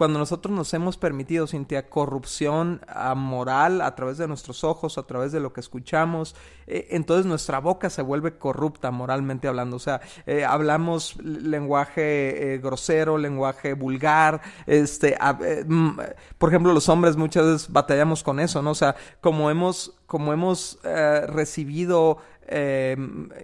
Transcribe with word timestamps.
cuando 0.00 0.18
nosotros 0.18 0.54
nos 0.54 0.72
hemos 0.72 0.96
permitido, 0.96 1.46
Cintia, 1.46 1.90
corrupción 1.90 2.80
moral 3.16 3.82
a 3.82 3.94
través 3.94 4.16
de 4.16 4.26
nuestros 4.26 4.64
ojos, 4.64 4.96
a 4.96 5.02
través 5.02 5.30
de 5.30 5.40
lo 5.40 5.52
que 5.52 5.60
escuchamos, 5.60 6.34
eh, 6.66 6.86
entonces 6.92 7.26
nuestra 7.26 7.58
boca 7.58 7.90
se 7.90 8.00
vuelve 8.00 8.38
corrupta 8.38 8.90
moralmente 8.92 9.46
hablando. 9.46 9.76
O 9.76 9.78
sea, 9.78 10.00
eh, 10.24 10.42
hablamos 10.46 11.16
lenguaje 11.22 12.54
eh, 12.54 12.58
grosero, 12.60 13.18
lenguaje 13.18 13.74
vulgar, 13.74 14.40
este, 14.66 15.18
mm, 15.66 15.98
por 16.38 16.48
ejemplo, 16.48 16.72
los 16.72 16.88
hombres 16.88 17.18
muchas 17.18 17.44
veces 17.44 17.70
batallamos 17.70 18.22
con 18.22 18.40
eso, 18.40 18.62
¿no? 18.62 18.70
O 18.70 18.74
sea, 18.74 18.96
como 19.20 19.50
hemos, 19.50 19.98
como 20.06 20.32
hemos 20.32 20.78
recibido 20.82 22.16
eh, 22.50 22.96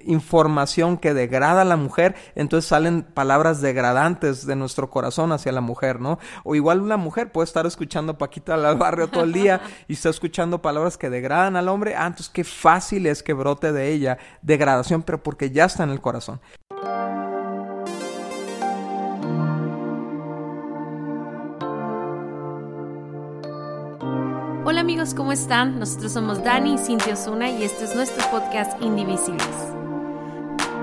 información 0.05 0.99
que 0.99 1.15
degrada 1.15 1.63
a 1.63 1.65
la 1.65 1.77
mujer, 1.77 2.15
entonces 2.35 2.69
salen 2.69 3.03
palabras 3.03 3.61
degradantes 3.61 4.47
de 4.47 4.57
nuestro 4.57 4.91
corazón 4.91 5.33
hacia 5.33 5.53
la 5.53 5.61
mujer, 5.61 6.01
¿no? 6.01 6.19
O 6.45 6.55
igual 6.55 6.81
una 6.81 6.97
mujer 6.97 7.33
puede 7.33 7.45
estar 7.45 7.67
escuchando 7.67 8.19
Paquita 8.19 8.55
al 8.55 8.77
barrio 8.77 9.09
todo 9.09 9.25
el 9.25 9.33
día 9.33 9.61
y 9.89 9.95
está 9.95 10.09
escuchando 10.09 10.61
palabras 10.61 10.99
que 10.99 11.11
degradan 11.11 11.57
al 11.57 11.69
hombre, 11.69 11.95
ah, 11.97 12.07
entonces 12.07 12.29
qué 12.29 12.45
fácil 12.45 13.07
es 13.07 13.23
que 13.23 13.33
brote 13.33 13.73
de 13.73 13.93
ella 13.93 14.19
degradación, 14.43 15.03
pero 15.03 15.23
porque 15.23 15.51
ya 15.51 15.65
está 15.65 15.85
en 15.85 15.91
el 15.91 16.01
corazón. 16.01 16.41
Amigos, 24.87 25.15
¿cómo 25.15 25.33
están? 25.33 25.81
Nosotros 25.81 26.13
somos 26.13 26.45
Dani 26.45 26.75
y 26.75 26.79
Cintia 26.79 27.15
Osuna 27.15 27.51
y 27.51 27.65
este 27.65 27.87
es 27.87 27.97
nuestro 27.97 28.25
podcast 28.31 28.81
Indivisibles. 28.81 29.45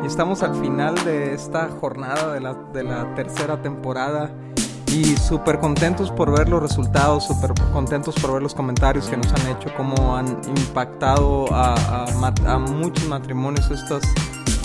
Estamos 0.06 0.44
al 0.44 0.54
final 0.56 0.94
de 1.06 1.34
esta 1.34 1.70
jornada 1.70 2.34
de 2.34 2.42
la, 2.42 2.54
de 2.54 2.84
la 2.84 3.16
tercera 3.16 3.62
temporada 3.62 4.30
y 4.88 5.16
súper 5.16 5.58
contentos 5.60 6.12
por 6.12 6.38
ver 6.38 6.50
los 6.50 6.62
resultados, 6.62 7.28
súper 7.28 7.54
contentos 7.72 8.14
por 8.16 8.34
ver 8.34 8.42
los 8.42 8.54
comentarios 8.54 9.08
que 9.08 9.16
nos 9.16 9.32
han 9.32 9.48
hecho, 9.56 9.70
cómo 9.78 10.18
han 10.18 10.38
impactado 10.48 11.46
a, 11.54 12.06
a, 12.46 12.60
muchos 12.60 13.08
matrimonios 13.08 13.72
estas 13.72 14.04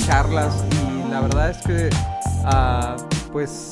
charlas 0.05 0.65
y 0.73 1.09
la 1.13 1.21
verdad 1.21 1.51
es 1.51 1.59
que 1.59 1.91
uh, 2.45 3.31
pues 3.31 3.71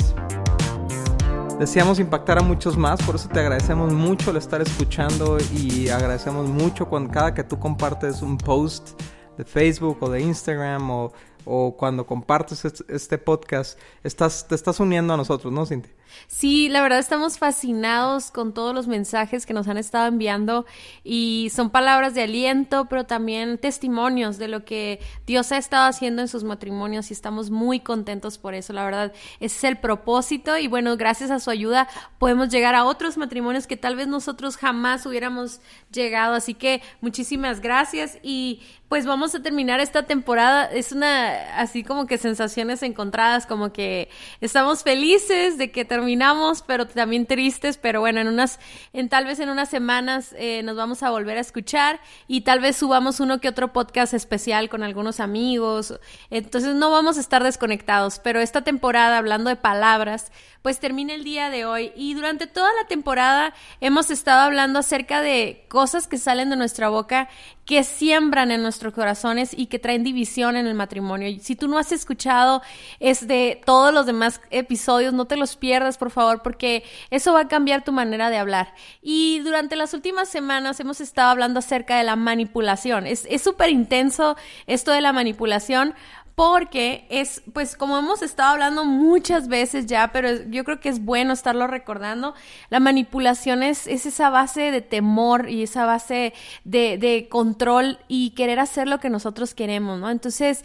Deseamos 1.58 1.98
impactar 1.98 2.38
a 2.38 2.42
muchos 2.42 2.76
más, 2.76 3.02
por 3.02 3.14
eso 3.14 3.30
te 3.30 3.40
agradecemos 3.40 3.90
mucho 3.90 4.30
el 4.30 4.36
estar 4.36 4.60
escuchando 4.60 5.38
y 5.54 5.88
agradecemos 5.88 6.46
mucho 6.46 6.86
cuando 6.86 7.10
cada 7.10 7.32
que 7.32 7.42
tú 7.44 7.58
compartes 7.58 8.20
un 8.20 8.36
post 8.36 9.00
de 9.38 9.44
Facebook 9.46 9.96
o 10.02 10.10
de 10.10 10.20
Instagram 10.20 10.90
o, 10.90 11.12
o 11.46 11.74
cuando 11.74 12.06
compartes 12.06 12.62
este 12.88 13.16
podcast, 13.16 13.78
estás, 14.04 14.46
te 14.46 14.54
estás 14.54 14.80
uniendo 14.80 15.14
a 15.14 15.16
nosotros, 15.16 15.50
¿no, 15.50 15.64
Cintia? 15.64 15.94
Sí, 16.26 16.68
la 16.68 16.80
verdad 16.82 16.98
estamos 16.98 17.38
fascinados 17.38 18.30
con 18.30 18.52
todos 18.52 18.74
los 18.74 18.86
mensajes 18.86 19.46
que 19.46 19.54
nos 19.54 19.68
han 19.68 19.78
estado 19.78 20.06
enviando 20.06 20.66
y 21.04 21.50
son 21.54 21.70
palabras 21.70 22.14
de 22.14 22.22
aliento, 22.22 22.86
pero 22.86 23.04
también 23.04 23.58
testimonios 23.58 24.38
de 24.38 24.48
lo 24.48 24.64
que 24.64 25.00
Dios 25.26 25.52
ha 25.52 25.58
estado 25.58 25.86
haciendo 25.86 26.22
en 26.22 26.28
sus 26.28 26.44
matrimonios 26.44 27.10
y 27.10 27.14
estamos 27.14 27.50
muy 27.50 27.80
contentos 27.80 28.38
por 28.38 28.54
eso, 28.54 28.72
la 28.72 28.84
verdad. 28.84 29.12
Ese 29.40 29.56
es 29.56 29.64
el 29.64 29.78
propósito 29.78 30.58
y 30.58 30.68
bueno, 30.68 30.96
gracias 30.96 31.30
a 31.30 31.40
su 31.40 31.50
ayuda 31.50 31.88
podemos 32.18 32.48
llegar 32.48 32.74
a 32.74 32.84
otros 32.84 33.16
matrimonios 33.16 33.66
que 33.66 33.76
tal 33.76 33.96
vez 33.96 34.06
nosotros 34.06 34.56
jamás 34.56 35.06
hubiéramos 35.06 35.60
llegado, 35.92 36.34
así 36.34 36.54
que 36.54 36.82
muchísimas 37.00 37.60
gracias 37.60 38.18
y 38.22 38.60
pues 38.88 39.04
vamos 39.04 39.34
a 39.34 39.42
terminar 39.42 39.80
esta 39.80 40.04
temporada. 40.04 40.66
Es 40.66 40.92
una 40.92 41.58
así 41.58 41.82
como 41.82 42.06
que 42.06 42.18
sensaciones 42.18 42.82
encontradas, 42.82 43.46
como 43.46 43.72
que 43.72 44.08
estamos 44.40 44.82
felices 44.82 45.58
de 45.58 45.72
que 45.72 45.84
terminamos, 45.96 46.60
pero 46.60 46.86
también 46.86 47.24
tristes, 47.24 47.78
pero 47.78 48.00
bueno, 48.00 48.20
en 48.20 48.28
unas, 48.28 48.60
en 48.92 49.08
tal 49.08 49.24
vez 49.24 49.40
en 49.40 49.48
unas 49.48 49.70
semanas 49.70 50.34
eh, 50.36 50.62
nos 50.62 50.76
vamos 50.76 51.02
a 51.02 51.08
volver 51.08 51.38
a 51.38 51.40
escuchar 51.40 52.00
y 52.28 52.42
tal 52.42 52.60
vez 52.60 52.76
subamos 52.76 53.18
uno 53.18 53.40
que 53.40 53.48
otro 53.48 53.72
podcast 53.72 54.12
especial 54.12 54.68
con 54.68 54.82
algunos 54.82 55.20
amigos. 55.20 55.98
Entonces 56.28 56.74
no 56.74 56.90
vamos 56.90 57.16
a 57.16 57.20
estar 57.20 57.42
desconectados, 57.42 58.18
pero 58.18 58.40
esta 58.40 58.60
temporada, 58.60 59.16
hablando 59.16 59.48
de 59.48 59.56
palabras, 59.56 60.32
pues 60.66 60.80
termina 60.80 61.14
el 61.14 61.22
día 61.22 61.48
de 61.48 61.64
hoy 61.64 61.92
y 61.94 62.14
durante 62.14 62.48
toda 62.48 62.68
la 62.82 62.88
temporada 62.88 63.54
hemos 63.80 64.10
estado 64.10 64.40
hablando 64.40 64.80
acerca 64.80 65.20
de 65.20 65.64
cosas 65.68 66.08
que 66.08 66.18
salen 66.18 66.50
de 66.50 66.56
nuestra 66.56 66.88
boca 66.88 67.28
que 67.64 67.84
siembran 67.84 68.50
en 68.50 68.62
nuestros 68.62 68.92
corazones 68.92 69.56
y 69.56 69.66
que 69.66 69.78
traen 69.78 70.02
división 70.02 70.56
en 70.56 70.66
el 70.66 70.74
matrimonio. 70.74 71.28
Si 71.40 71.54
tú 71.54 71.68
no 71.68 71.78
has 71.78 71.92
escuchado 71.92 72.62
es 72.98 73.28
de 73.28 73.60
todos 73.64 73.94
los 73.94 74.06
demás 74.06 74.40
episodios, 74.50 75.12
no 75.12 75.26
te 75.26 75.36
los 75.36 75.56
pierdas, 75.56 75.98
por 75.98 76.10
favor, 76.10 76.42
porque 76.42 76.82
eso 77.10 77.32
va 77.32 77.42
a 77.42 77.48
cambiar 77.48 77.84
tu 77.84 77.92
manera 77.92 78.28
de 78.28 78.38
hablar. 78.38 78.74
Y 79.02 79.38
durante 79.40 79.76
las 79.76 79.94
últimas 79.94 80.28
semanas 80.28 80.80
hemos 80.80 81.00
estado 81.00 81.30
hablando 81.30 81.60
acerca 81.60 81.96
de 81.96 82.02
la 82.02 82.16
manipulación. 82.16 83.06
Es 83.06 83.24
súper 83.40 83.70
intenso 83.70 84.36
esto 84.66 84.90
de 84.90 85.00
la 85.00 85.12
manipulación 85.12 85.94
porque 86.36 87.06
es, 87.08 87.42
pues 87.54 87.76
como 87.76 87.96
hemos 87.96 88.20
estado 88.20 88.50
hablando 88.50 88.84
muchas 88.84 89.48
veces 89.48 89.86
ya, 89.86 90.12
pero 90.12 90.28
yo 90.50 90.64
creo 90.64 90.80
que 90.80 90.90
es 90.90 91.02
bueno 91.02 91.32
estarlo 91.32 91.66
recordando, 91.66 92.34
la 92.68 92.78
manipulación 92.78 93.62
es, 93.62 93.86
es 93.86 94.04
esa 94.04 94.28
base 94.28 94.70
de 94.70 94.82
temor 94.82 95.48
y 95.48 95.62
esa 95.62 95.86
base 95.86 96.34
de, 96.64 96.98
de, 96.98 97.28
control 97.30 97.98
y 98.06 98.30
querer 98.32 98.60
hacer 98.60 98.86
lo 98.86 99.00
que 99.00 99.08
nosotros 99.08 99.54
queremos, 99.54 99.98
¿no? 99.98 100.10
Entonces, 100.10 100.62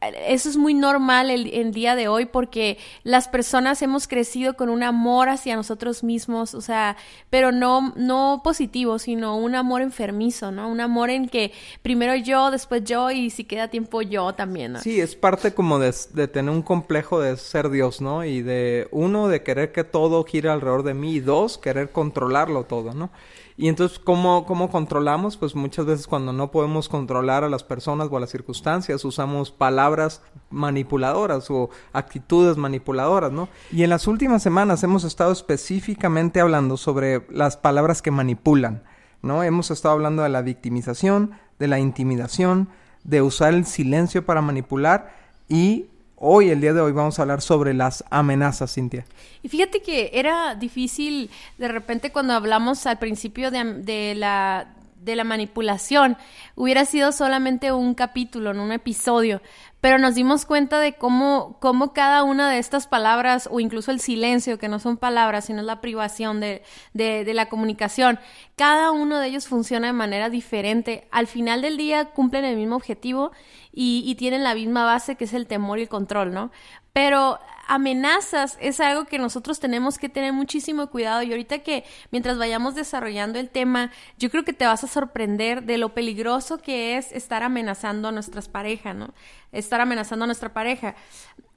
eso 0.00 0.48
es 0.48 0.56
muy 0.56 0.74
normal 0.74 1.30
el, 1.30 1.72
día 1.72 1.96
de 1.96 2.08
hoy 2.08 2.26
porque 2.26 2.78
las 3.02 3.28
personas 3.28 3.82
hemos 3.82 4.06
crecido 4.06 4.54
con 4.54 4.68
un 4.68 4.82
amor 4.82 5.28
hacia 5.28 5.56
nosotros 5.56 6.04
mismos, 6.04 6.54
o 6.54 6.60
sea, 6.60 6.96
pero 7.30 7.50
no, 7.50 7.92
no 7.96 8.40
positivo, 8.44 8.98
sino 8.98 9.36
un 9.36 9.54
amor 9.54 9.82
enfermizo, 9.82 10.52
¿no? 10.52 10.68
Un 10.68 10.80
amor 10.80 11.10
en 11.10 11.28
que 11.28 11.52
primero 11.82 12.14
yo, 12.14 12.50
después 12.50 12.84
yo 12.84 13.10
y 13.10 13.30
si 13.30 13.44
queda 13.44 13.68
tiempo 13.68 14.00
yo 14.02 14.34
también. 14.34 14.78
Sí, 14.78 15.00
es 15.00 15.16
parte 15.16 15.52
como 15.52 15.78
de, 15.78 15.92
de 16.12 16.28
tener 16.28 16.52
un 16.52 16.62
complejo 16.62 17.20
de 17.20 17.36
ser 17.36 17.68
Dios, 17.68 18.00
¿no? 18.00 18.24
Y 18.24 18.42
de 18.42 18.86
uno, 18.92 19.28
de 19.28 19.42
querer 19.42 19.72
que 19.72 19.84
todo 19.84 20.22
gire 20.24 20.48
alrededor 20.48 20.84
de 20.84 20.94
mí 20.94 21.14
y 21.14 21.20
dos, 21.20 21.58
querer 21.58 21.90
controlarlo 21.90 22.64
todo, 22.64 22.94
¿no? 22.94 23.10
Y 23.60 23.66
entonces, 23.66 23.98
¿cómo, 23.98 24.46
¿cómo 24.46 24.70
controlamos? 24.70 25.36
Pues 25.36 25.56
muchas 25.56 25.84
veces 25.84 26.06
cuando 26.06 26.32
no 26.32 26.52
podemos 26.52 26.88
controlar 26.88 27.42
a 27.42 27.48
las 27.48 27.64
personas 27.64 28.06
o 28.08 28.16
a 28.16 28.20
las 28.20 28.30
circunstancias, 28.30 29.04
usamos 29.04 29.50
palabras 29.50 30.22
manipuladoras 30.48 31.50
o 31.50 31.68
actitudes 31.92 32.56
manipuladoras, 32.56 33.32
¿no? 33.32 33.48
Y 33.72 33.82
en 33.82 33.90
las 33.90 34.06
últimas 34.06 34.44
semanas 34.44 34.84
hemos 34.84 35.02
estado 35.02 35.32
específicamente 35.32 36.40
hablando 36.40 36.76
sobre 36.76 37.26
las 37.30 37.56
palabras 37.56 38.00
que 38.00 38.12
manipulan, 38.12 38.84
¿no? 39.22 39.42
Hemos 39.42 39.72
estado 39.72 39.94
hablando 39.94 40.22
de 40.22 40.28
la 40.28 40.42
victimización, 40.42 41.32
de 41.58 41.66
la 41.66 41.80
intimidación, 41.80 42.68
de 43.02 43.22
usar 43.22 43.54
el 43.54 43.66
silencio 43.66 44.24
para 44.24 44.40
manipular 44.40 45.16
y 45.48 45.86
Hoy, 46.20 46.50
el 46.50 46.60
día 46.60 46.72
de 46.72 46.80
hoy, 46.80 46.90
vamos 46.90 47.18
a 47.18 47.22
hablar 47.22 47.40
sobre 47.40 47.74
las 47.74 48.02
amenazas, 48.10 48.74
Cintia. 48.74 49.04
Y 49.40 49.48
fíjate 49.48 49.82
que 49.82 50.10
era 50.14 50.56
difícil 50.56 51.30
de 51.58 51.68
repente 51.68 52.10
cuando 52.10 52.32
hablamos 52.32 52.86
al 52.86 52.98
principio 52.98 53.52
de, 53.52 53.62
de 53.82 54.16
la 54.16 54.74
de 55.00 55.16
la 55.16 55.24
manipulación 55.24 56.16
hubiera 56.54 56.84
sido 56.84 57.12
solamente 57.12 57.72
un 57.72 57.94
capítulo, 57.94 58.50
en 58.50 58.60
un 58.60 58.72
episodio, 58.72 59.40
pero 59.80 59.98
nos 59.98 60.16
dimos 60.16 60.44
cuenta 60.44 60.80
de 60.80 60.94
cómo, 60.94 61.56
cómo 61.60 61.92
cada 61.92 62.24
una 62.24 62.50
de 62.50 62.58
estas 62.58 62.88
palabras, 62.88 63.48
o 63.50 63.60
incluso 63.60 63.92
el 63.92 64.00
silencio, 64.00 64.58
que 64.58 64.68
no 64.68 64.80
son 64.80 64.96
palabras, 64.96 65.44
sino 65.44 65.62
la 65.62 65.80
privación 65.80 66.40
de, 66.40 66.62
de, 66.94 67.24
de, 67.24 67.34
la 67.34 67.48
comunicación, 67.48 68.18
cada 68.56 68.90
uno 68.90 69.20
de 69.20 69.28
ellos 69.28 69.46
funciona 69.46 69.86
de 69.86 69.92
manera 69.92 70.30
diferente. 70.30 71.06
Al 71.12 71.28
final 71.28 71.62
del 71.62 71.76
día 71.76 72.06
cumplen 72.06 72.44
el 72.44 72.56
mismo 72.56 72.74
objetivo 72.74 73.30
y, 73.80 74.02
y 74.04 74.16
tienen 74.16 74.42
la 74.42 74.56
misma 74.56 74.84
base, 74.84 75.14
que 75.14 75.22
es 75.22 75.32
el 75.32 75.46
temor 75.46 75.78
y 75.78 75.82
el 75.82 75.88
control, 75.88 76.34
¿no? 76.34 76.50
Pero 76.92 77.38
amenazas 77.68 78.58
es 78.60 78.80
algo 78.80 79.04
que 79.04 79.20
nosotros 79.20 79.60
tenemos 79.60 79.98
que 79.98 80.08
tener 80.08 80.32
muchísimo 80.32 80.88
cuidado 80.88 81.22
y 81.22 81.30
ahorita 81.30 81.60
que 81.60 81.84
mientras 82.10 82.38
vayamos 82.38 82.74
desarrollando 82.74 83.38
el 83.38 83.50
tema, 83.50 83.92
yo 84.18 84.30
creo 84.30 84.44
que 84.44 84.52
te 84.52 84.66
vas 84.66 84.82
a 84.82 84.88
sorprender 84.88 85.62
de 85.62 85.78
lo 85.78 85.94
peligroso 85.94 86.58
que 86.58 86.96
es 86.96 87.12
estar 87.12 87.44
amenazando 87.44 88.08
a 88.08 88.12
nuestras 88.12 88.48
parejas, 88.48 88.96
¿no? 88.96 89.14
Estar 89.52 89.80
amenazando 89.80 90.24
a 90.24 90.26
nuestra 90.26 90.52
pareja. 90.52 90.96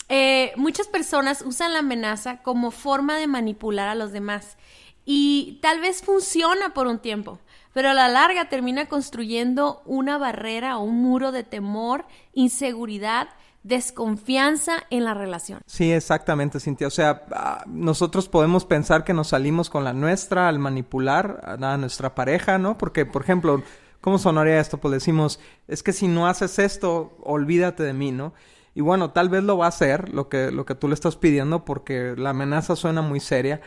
Eh, 0.07 0.53
muchas 0.57 0.87
personas 0.87 1.41
usan 1.41 1.73
la 1.73 1.79
amenaza 1.79 2.43
como 2.43 2.69
forma 2.69 3.17
de 3.17 3.25
manipular 3.25 3.87
a 3.87 3.95
los 3.95 4.11
demás 4.11 4.57
y 5.05 5.57
tal 5.63 5.79
vez 5.79 6.03
funciona 6.03 6.75
por 6.75 6.85
un 6.85 6.99
tiempo, 6.99 7.39
pero 7.73 7.89
a 7.89 7.93
la 7.93 8.07
larga 8.07 8.49
termina 8.49 8.87
construyendo 8.87 9.81
una 9.85 10.17
barrera 10.17 10.77
o 10.77 10.83
un 10.83 11.01
muro 11.01 11.31
de 11.31 11.43
temor, 11.43 12.05
inseguridad 12.33 13.29
desconfianza 13.63 14.83
en 14.89 15.03
la 15.03 15.13
relación. 15.13 15.61
Sí, 15.65 15.91
exactamente, 15.91 16.59
Cintia. 16.59 16.87
O 16.87 16.91
sea, 16.91 17.25
ah, 17.31 17.63
nosotros 17.67 18.27
podemos 18.27 18.65
pensar 18.65 19.03
que 19.03 19.13
nos 19.13 19.29
salimos 19.29 19.69
con 19.69 19.83
la 19.83 19.93
nuestra 19.93 20.47
al 20.47 20.59
manipular 20.59 21.57
a 21.61 21.77
nuestra 21.77 22.15
pareja, 22.15 22.57
¿no? 22.57 22.77
Porque, 22.77 23.05
por 23.05 23.21
ejemplo, 23.21 23.61
¿cómo 24.01 24.17
sonaría 24.17 24.59
esto? 24.59 24.79
Pues 24.79 24.93
decimos, 24.93 25.39
es 25.67 25.83
que 25.83 25.93
si 25.93 26.07
no 26.07 26.27
haces 26.27 26.57
esto, 26.59 27.15
olvídate 27.21 27.83
de 27.83 27.93
mí, 27.93 28.11
¿no? 28.11 28.33
Y 28.73 28.81
bueno, 28.81 29.11
tal 29.11 29.29
vez 29.29 29.43
lo 29.43 29.57
va 29.57 29.65
a 29.65 29.69
hacer, 29.69 30.09
lo 30.13 30.29
que, 30.29 30.49
lo 30.49 30.65
que 30.65 30.75
tú 30.75 30.87
le 30.87 30.93
estás 30.93 31.17
pidiendo, 31.17 31.65
porque 31.65 32.15
la 32.17 32.29
amenaza 32.31 32.75
suena 32.75 33.01
muy 33.01 33.19
seria. 33.19 33.61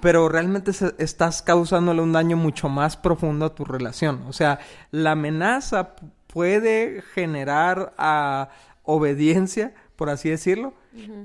Pero 0.00 0.28
realmente 0.28 0.72
estás 0.98 1.42
causándole 1.42 2.02
un 2.02 2.12
daño 2.12 2.36
mucho 2.36 2.68
más 2.68 2.96
profundo 2.96 3.46
a 3.46 3.54
tu 3.54 3.64
relación. 3.64 4.24
O 4.28 4.32
sea, 4.32 4.60
la 4.90 5.12
amenaza 5.12 5.94
puede 6.26 7.02
generar 7.14 7.94
a 7.98 8.50
obediencia, 8.82 9.74
por 9.98 10.10
así 10.10 10.30
decirlo, 10.30 10.74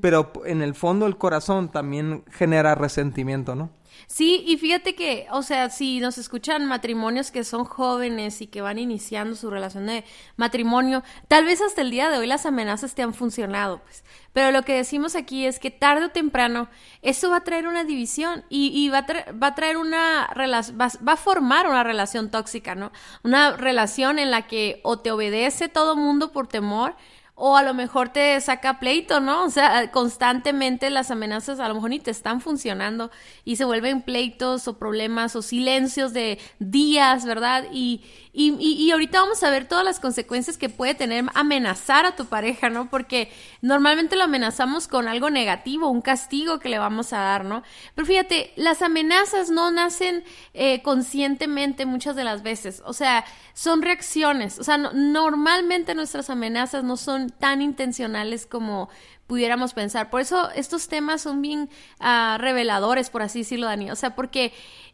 pero 0.02 0.34
en 0.46 0.64
el 0.64 0.74
fondo 0.74 1.06
el 1.06 1.16
corazón 1.16 1.72
también 1.72 2.24
genera 2.32 2.74
resentimiento, 2.74 3.54
¿no? 3.54 3.70
Sí, 4.08 4.44
y 4.48 4.58
fíjate 4.58 4.96
que, 4.96 5.28
o 5.32 5.44
sea, 5.44 5.70
si 5.70 6.00
nos 6.00 6.18
escuchan 6.18 6.66
matrimonios 6.66 7.30
que 7.30 7.44
son 7.44 7.66
jóvenes 7.66 8.42
y 8.42 8.48
que 8.48 8.64
van 8.64 8.80
iniciando 8.80 9.36
su 9.36 9.52
relación 9.52 9.86
de 9.86 10.04
matrimonio, 10.38 11.04
tal 11.28 11.46
vez 11.46 11.62
hasta 11.62 11.82
el 11.82 11.92
día 11.92 12.10
de 12.10 12.18
hoy 12.18 12.26
las 12.26 12.48
amenazas 12.48 12.96
te 12.96 13.04
han 13.04 13.14
funcionado, 13.14 13.80
pues. 13.84 14.04
Pero 14.34 14.50
lo 14.50 14.64
que 14.64 14.74
decimos 14.74 15.16
aquí 15.16 15.46
es 15.46 15.60
que 15.60 15.70
tarde 15.70 16.06
o 16.06 16.10
temprano 16.10 16.68
eso 17.04 17.30
va 17.30 17.38
a 17.38 17.44
traer 17.44 17.68
una 17.68 17.84
división 17.84 18.44
y, 18.50 18.90
va, 18.90 19.06
a 19.08 19.32
va 19.34 19.48
a 19.48 19.56
traer 19.56 19.78
una 19.78 20.26
relación, 20.34 20.82
va, 20.82 20.88
va, 21.08 21.14
a 21.14 21.18
formar 21.18 21.68
una 21.68 21.84
relación 21.84 22.32
tóxica, 22.32 22.74
¿no? 22.74 22.92
Una 23.22 23.56
relación 23.56 24.18
en 24.18 24.32
la 24.32 24.48
que 24.48 24.82
o 24.84 24.98
te 24.98 25.12
obedece 25.12 25.70
todo 25.70 25.96
mundo 25.96 26.32
por 26.32 26.48
temor 26.48 26.96
o 27.36 27.58
a 27.58 27.64
lo 27.64 27.74
mejor 27.74 28.10
te 28.10 28.40
saca 28.42 28.80
pleito, 28.80 29.20
¿no? 29.20 29.46
O 29.46 29.50
sea, 29.50 29.92
constantemente 29.92 30.90
las 30.92 31.10
amenazas 31.10 31.60
a 31.60 31.68
lo 31.68 31.76
mejor 31.76 31.90
ni 31.90 32.00
te 32.00 32.12
están 32.12 32.42
funcionando 32.42 33.10
y 33.44 33.56
se 33.56 33.66
vuelven 33.66 34.04
pleitos 34.04 34.68
o 34.68 34.78
problemas 34.78 35.36
o 35.36 35.42
silencios 35.42 36.14
de 36.14 36.40
días, 36.60 37.26
¿verdad? 37.26 37.66
Y, 37.72 38.04
y, 38.34 38.56
y, 38.60 38.92
ahorita 38.92 39.22
vamos 39.22 39.44
a 39.44 39.50
ver 39.50 39.68
todas 39.68 39.86
las 39.86 40.00
consecuencias 40.00 40.58
que 40.58 40.70
puede 40.70 40.96
tener 40.96 41.26
amenazar 41.34 42.06
a 42.06 42.16
tu 42.16 42.26
pareja, 42.26 42.70
¿no? 42.70 42.90
Porque 42.90 43.32
normalmente 43.62 44.16
lo 44.16 44.24
amenazamos 44.24 44.88
con 44.88 45.08
algo 45.08 45.30
negativo, 45.30 45.90
un 45.90 46.02
castigo 46.02 46.60
que 46.60 46.70
le 46.70 46.80
vamos 46.80 47.14
a 47.14 47.20
dar, 47.20 47.46
¿no? 47.46 47.64
Pero 47.94 48.08
fíjate, 48.08 48.52
las 48.56 48.82
amenazas 48.82 49.50
no 49.50 49.72
nacen 49.72 50.24
eh, 50.54 50.82
conscientemente 50.82 51.86
muchas 51.86 52.16
de 52.16 52.24
las 52.24 52.44
veces, 52.44 52.82
o 52.86 52.94
sea, 52.94 53.24
son 53.54 53.84
reacciones, 53.84 54.58
o 54.58 54.64
sea, 54.64 54.78
normalmente 54.78 55.94
nuestras 55.94 56.32
amenazas 56.32 56.84
no 56.84 56.98
son 56.98 57.23
tan 57.30 57.62
intencionales 57.62 58.46
como 58.46 58.90
pudiéramos 59.28 59.74
pensar. 59.74 60.10
Por 60.10 60.22
eso 60.22 60.52
estos 60.52 60.88
temas 60.88 61.22
son 61.22 61.42
bien 61.42 61.70
uh, 62.00 62.38
reveladores, 62.38 63.10
por 63.10 63.22
así 63.22 63.40
decirlo, 63.40 63.68
Dani. 63.68 63.90
O 63.92 63.96
sea, 63.96 64.16
porque 64.16 64.54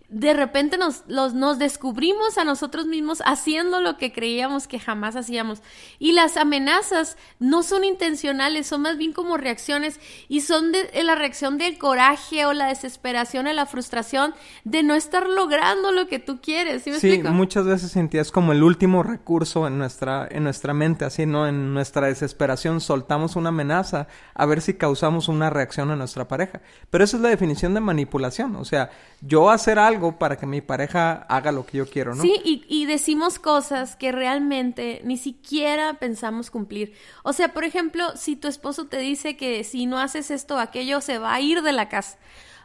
de 0.10 0.34
repente 0.34 0.78
nos, 0.78 1.04
los, 1.08 1.36
nos 1.36 1.60
descubrimos 1.60 2.40
a 2.40 2.44
nosotros 2.44 2.88
mismos 2.88 3.22
haciendo 3.26 3.80
lo 3.80 3.98
que 3.98 4.12
creíamos 4.12 4.68
que 4.68 4.80
jamás 4.80 5.16
hacíamos. 5.16 5.62
Y 6.00 6.14
las 6.14 6.36
amenazas 6.36 7.16
no 7.38 7.62
son 7.62 7.84
intencionales, 7.84 8.66
son 8.66 8.82
más 8.82 8.98
bien 8.98 9.14
como 9.14 9.38
reacciones 9.38 10.00
y 10.28 10.42
son 10.42 10.72
de, 10.72 10.90
la 11.04 11.14
reacción 11.14 11.60
del 11.60 11.78
coraje 11.78 12.46
o 12.48 12.54
la 12.54 12.68
desesperación 12.68 13.46
o 13.46 13.54
la 13.54 13.68
frustración 13.68 14.34
de 14.64 14.82
no 14.82 14.96
estar 14.96 15.28
logrando 15.28 15.92
lo 15.92 16.08
que 16.08 16.18
tú 16.18 16.40
quieres. 16.42 16.84
¿Sí, 17.00 17.22
muchas 17.24 17.66
veces 17.66 17.92
sentías 17.92 18.32
como 18.32 18.52
el 18.52 18.64
último 18.64 19.04
recurso 19.04 19.68
en 19.68 19.78
nuestra, 19.78 20.28
en 20.32 20.44
nuestra 20.44 20.74
mente, 20.74 21.06
así, 21.06 21.28
¿no? 21.28 21.48
En 21.48 21.74
nuestra 21.74 22.08
desesperación 22.08 22.82
soltamos 22.82 23.36
una 23.36 23.50
amenaza 23.50 24.08
a 24.34 24.46
ver 24.48 24.62
si 24.62 24.74
causamos 24.74 25.28
una 25.28 25.52
reacción 25.52 25.92
a 25.92 25.96
nuestra 25.96 26.28
pareja. 26.28 26.62
Pero 26.90 27.04
esa 27.04 27.18
es 27.18 27.24
la 27.24 27.30
definición 27.30 27.76
de 27.76 27.80
manipulación, 27.80 28.56
o 28.56 28.66
sea, 28.66 28.90
yo 29.22 29.52
hacer 29.52 29.78
algo 29.78 29.99
para 30.18 30.38
que 30.38 30.46
mi 30.46 30.62
pareja 30.62 31.25
haga 31.30 31.51
lo 31.51 31.66
que 31.66 31.78
yo 31.78 31.90
quiero, 31.90 32.16
¿no? 32.16 32.22
Sí, 32.22 32.34
y, 32.44 32.66
y 32.68 32.86
decimos 32.86 33.40
cosas 33.40 33.96
que 33.96 34.12
realmente 34.12 35.01
ni 35.04 35.18
siquiera 35.18 35.96
pensamos 35.96 36.50
cumplir. 36.51 36.94
O 37.24 37.34
sea, 37.34 37.54
por 37.54 37.63
ejemplo, 37.63 38.16
si 38.16 38.36
tu 38.36 38.48
esposo 38.48 38.88
te 38.88 38.98
dice 38.98 39.38
que 39.38 39.63
si 39.63 39.86
no 39.86 40.00
haces 40.00 40.31
esto 40.31 40.56
o 40.56 40.60
aquello, 40.60 41.01
se 41.01 41.18
va 41.18 41.34
a 41.34 41.42
ir 41.42 41.62
de 41.62 41.72
la 41.72 41.90
casa. 41.90 42.18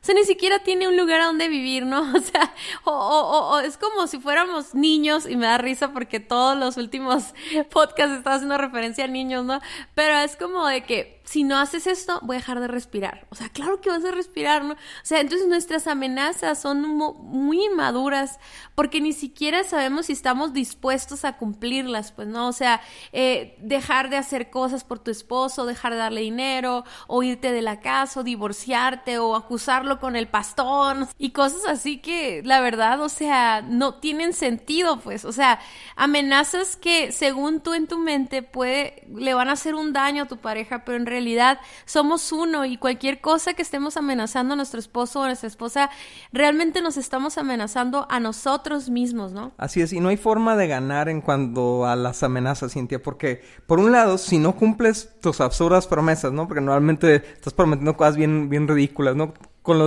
O 0.04 0.06
sea, 0.06 0.14
ni 0.14 0.24
siquiera 0.24 0.58
tiene 0.58 0.86
un 0.86 0.98
lugar 0.98 1.22
a 1.22 1.24
donde 1.24 1.48
vivir, 1.48 1.86
¿no? 1.86 2.02
O 2.14 2.20
sea, 2.20 2.52
o, 2.84 2.90
o, 2.92 3.54
o, 3.54 3.60
es 3.60 3.78
como 3.78 4.06
si 4.06 4.20
fuéramos 4.20 4.74
niños 4.74 5.26
y 5.26 5.34
me 5.34 5.46
da 5.46 5.56
risa 5.56 5.94
porque 5.94 6.20
todos 6.20 6.58
los 6.58 6.76
últimos 6.76 7.32
podcasts 7.70 8.18
están 8.18 8.34
haciendo 8.34 8.58
referencia 8.58 9.04
a 9.04 9.08
niños, 9.08 9.46
¿no? 9.46 9.62
Pero 9.94 10.18
es 10.18 10.36
como 10.36 10.66
de 10.66 10.84
que 10.84 11.14
si 11.24 11.42
no 11.42 11.56
haces 11.56 11.86
esto, 11.86 12.20
voy 12.22 12.36
a 12.36 12.38
dejar 12.40 12.60
de 12.60 12.68
respirar. 12.68 13.26
O 13.30 13.34
sea, 13.34 13.48
claro 13.48 13.80
que 13.80 13.88
vas 13.88 14.04
a 14.04 14.10
respirar, 14.10 14.62
¿no? 14.62 14.74
O 14.74 14.76
sea, 15.02 15.20
entonces 15.20 15.48
nuestras 15.48 15.86
amenazas 15.86 16.60
son 16.60 16.82
muy 16.82 17.64
inmaduras 17.64 18.38
porque 18.74 19.00
ni 19.00 19.14
siquiera 19.14 19.64
sabemos 19.64 20.06
si 20.06 20.12
estamos 20.12 20.52
dispuestos 20.52 21.24
a 21.24 21.38
cumplirlas, 21.38 22.12
pues, 22.12 22.28
¿no? 22.28 22.48
O 22.48 22.52
sea, 22.52 22.82
eh, 23.12 23.56
dejar 23.58 24.10
de 24.10 24.18
hacer 24.18 24.50
cosas 24.50 24.84
por 24.84 24.98
tu 24.98 25.10
esposo, 25.10 25.64
dejar 25.64 25.92
de 25.92 25.98
darle 25.98 26.20
dinero, 26.20 26.84
o 27.06 27.22
irte 27.22 27.52
de 27.52 27.62
la 27.62 27.80
casa, 27.80 28.20
o 28.20 28.22
divorciarte, 28.22 29.18
o 29.18 29.34
acusarlo 29.34 29.93
con 30.00 30.16
el 30.16 30.28
pastón, 30.28 31.08
y 31.18 31.30
cosas 31.30 31.66
así 31.66 31.98
que, 31.98 32.42
la 32.44 32.60
verdad, 32.60 33.00
o 33.00 33.08
sea, 33.08 33.62
no 33.62 33.94
tienen 33.94 34.32
sentido, 34.32 35.00
pues. 35.00 35.24
O 35.24 35.32
sea, 35.32 35.60
amenazas 35.96 36.76
que, 36.76 37.12
según 37.12 37.60
tú 37.60 37.74
en 37.74 37.86
tu 37.86 37.98
mente, 37.98 38.42
puede, 38.42 39.06
le 39.14 39.34
van 39.34 39.48
a 39.48 39.52
hacer 39.52 39.74
un 39.74 39.92
daño 39.92 40.24
a 40.24 40.26
tu 40.26 40.38
pareja, 40.38 40.84
pero 40.84 40.96
en 40.96 41.06
realidad 41.06 41.58
somos 41.84 42.32
uno 42.32 42.64
y 42.64 42.76
cualquier 42.76 43.20
cosa 43.20 43.54
que 43.54 43.62
estemos 43.62 43.96
amenazando 43.96 44.54
a 44.54 44.56
nuestro 44.56 44.80
esposo 44.80 45.20
o 45.20 45.22
a 45.24 45.26
nuestra 45.26 45.48
esposa, 45.48 45.90
realmente 46.32 46.82
nos 46.82 46.96
estamos 46.96 47.38
amenazando 47.38 48.06
a 48.10 48.20
nosotros 48.20 48.90
mismos, 48.90 49.32
¿no? 49.32 49.52
Así 49.56 49.80
es, 49.80 49.92
y 49.92 50.00
no 50.00 50.08
hay 50.08 50.16
forma 50.16 50.56
de 50.56 50.68
ganar 50.68 51.08
en 51.08 51.20
cuanto 51.20 51.86
a 51.86 51.96
las 51.96 52.22
amenazas, 52.22 52.72
Cintia, 52.72 53.02
porque 53.02 53.42
por 53.66 53.78
un 53.78 53.92
lado, 53.92 54.18
si 54.18 54.38
no 54.38 54.56
cumples 54.56 55.10
tus 55.20 55.40
absurdas 55.40 55.86
promesas, 55.86 56.32
¿no? 56.32 56.46
Porque 56.46 56.60
normalmente 56.60 57.16
estás 57.16 57.54
prometiendo 57.54 57.96
cosas 57.96 58.16
bien, 58.16 58.48
bien 58.48 58.68
ridículas, 58.68 59.16
¿no? 59.16 59.34
Con 59.62 59.78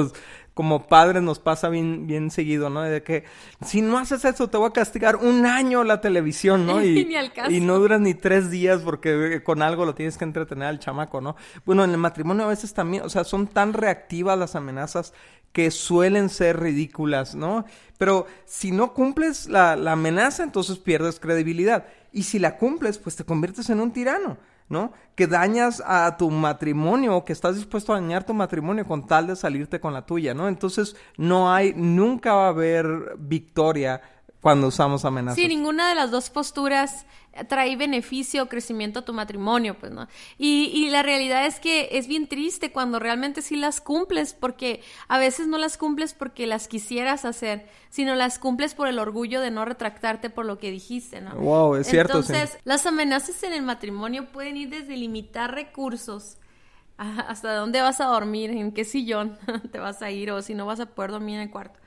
como 0.58 0.88
padres 0.88 1.22
nos 1.22 1.38
pasa 1.38 1.70
bien, 1.70 2.08
bien 2.08 2.32
seguido, 2.32 2.72
¿no? 2.72 2.82
De 2.82 3.04
que 3.04 3.26
si 3.64 3.84
no 3.84 4.00
haces 4.00 4.26
eso 4.26 4.50
te 4.50 4.58
voy 4.58 4.68
a 4.68 4.74
castigar 4.74 5.18
un 5.18 5.46
año 5.46 5.84
la 5.84 6.02
televisión, 6.02 6.66
¿no? 6.66 6.82
Y, 6.84 7.08
y 7.50 7.60
no 7.60 7.78
duras 7.78 8.02
ni 8.02 8.16
tres 8.16 8.50
días 8.50 8.82
porque 8.82 9.36
eh, 9.36 9.44
con 9.44 9.62
algo 9.62 9.86
lo 9.86 9.94
tienes 9.94 10.18
que 10.18 10.24
entretener 10.24 10.68
al 10.68 10.80
chamaco, 10.80 11.22
¿no? 11.22 11.36
Bueno, 11.64 11.84
en 11.84 11.92
el 11.92 11.98
matrimonio 11.98 12.46
a 12.46 12.48
veces 12.48 12.74
también, 12.74 13.04
o 13.04 13.10
sea, 13.10 13.24
son 13.24 13.46
tan 13.46 13.74
reactivas 13.74 14.40
las 14.40 14.56
amenazas 14.56 15.14
que 15.52 15.70
suelen 15.70 16.30
ser 16.30 16.60
ridículas, 16.60 17.36
¿no? 17.36 17.66
Pero 18.00 18.26
si 18.46 18.72
no 18.72 18.94
cumples 18.94 19.48
la, 19.48 19.76
la 19.76 19.92
amenaza, 19.92 20.44
entonces 20.44 20.80
pierdes 20.80 21.20
credibilidad. 21.20 21.86
Y 22.18 22.24
si 22.24 22.40
la 22.40 22.58
cumples, 22.58 22.98
pues 22.98 23.16
te 23.16 23.24
conviertes 23.24 23.70
en 23.70 23.80
un 23.80 23.92
tirano. 23.92 24.38
¿no? 24.70 24.92
Que 25.16 25.28
dañas 25.28 25.82
a 25.86 26.18
tu 26.18 26.30
matrimonio 26.30 27.24
que 27.24 27.32
estás 27.32 27.56
dispuesto 27.56 27.94
a 27.94 28.02
dañar 28.02 28.26
tu 28.26 28.34
matrimonio 28.34 28.86
con 28.86 29.08
tal 29.08 29.28
de 29.28 29.36
salirte 29.36 29.80
con 29.80 29.94
la 29.94 30.06
tuya, 30.06 30.34
¿no? 30.34 30.48
Entonces 30.48 30.98
no 31.16 31.54
hay, 31.54 31.74
nunca 31.76 32.34
va 32.34 32.48
a 32.48 32.50
haber 32.50 33.16
victoria 33.18 34.02
cuando 34.42 34.68
usamos 34.68 35.04
amenazas. 35.04 35.36
Sí, 35.36 35.48
ninguna 35.48 35.90
de 35.90 35.96
las 35.96 36.12
dos 36.12 36.30
posturas 36.30 37.06
trae 37.48 37.76
beneficio 37.76 38.44
o 38.44 38.46
crecimiento 38.48 39.00
a 39.00 39.06
tu 39.06 39.14
matrimonio, 39.14 39.78
pues, 39.80 39.92
¿no? 39.92 40.08
Y, 40.38 40.72
y, 40.74 40.90
la 40.90 41.04
realidad 41.04 41.46
es 41.46 41.60
que 41.60 41.90
es 41.92 42.08
bien 42.08 42.28
triste 42.28 42.72
cuando 42.72 43.00
realmente 43.00 43.42
sí 43.42 43.56
las 43.56 43.82
cumples, 43.82 44.34
porque 44.34 44.82
a 45.08 45.18
veces 45.18 45.48
no 45.48 45.58
las 45.58 45.78
cumples 45.78 46.14
porque 46.14 46.48
las 46.48 46.68
quisieras 46.68 47.26
hacer, 47.26 47.68
sino 47.90 48.16
las 48.16 48.40
cumples 48.40 48.74
por 48.74 48.88
el 48.88 49.00
orgullo 49.00 49.42
de 49.42 49.52
no 49.52 49.66
retractarte 49.66 50.30
por 50.30 50.46
lo 50.46 50.58
que 50.58 50.72
dijiste, 50.72 51.22
¿no? 51.22 51.36
Wow, 51.36 51.76
es 51.76 51.88
cierto. 51.88 52.20
Entonces, 52.20 52.58
las 52.64 52.86
amenazas 52.86 53.44
en 53.44 53.54
el 53.54 53.62
matrimonio 53.62 54.32
pueden 54.32 54.58
ir 54.58 54.70
desde 54.70 54.98
limitar 54.98 55.54
recursos 55.54 56.38
hasta 56.98 57.54
dónde 57.54 57.82
vas 57.82 58.02
a 58.02 58.06
dormir, 58.06 58.50
en 58.50 58.72
qué 58.72 58.84
sillón 58.84 59.38
te 59.72 59.78
vas 59.78 60.02
a 60.02 60.10
ir 60.10 60.32
o 60.32 60.42
si 60.42 60.56
no 60.56 60.66
vas 60.66 60.80
a 60.80 60.88
poder 60.88 61.12
dormir 61.12 61.36
en 61.36 61.42
el 61.42 61.52
cuarto 61.52 61.80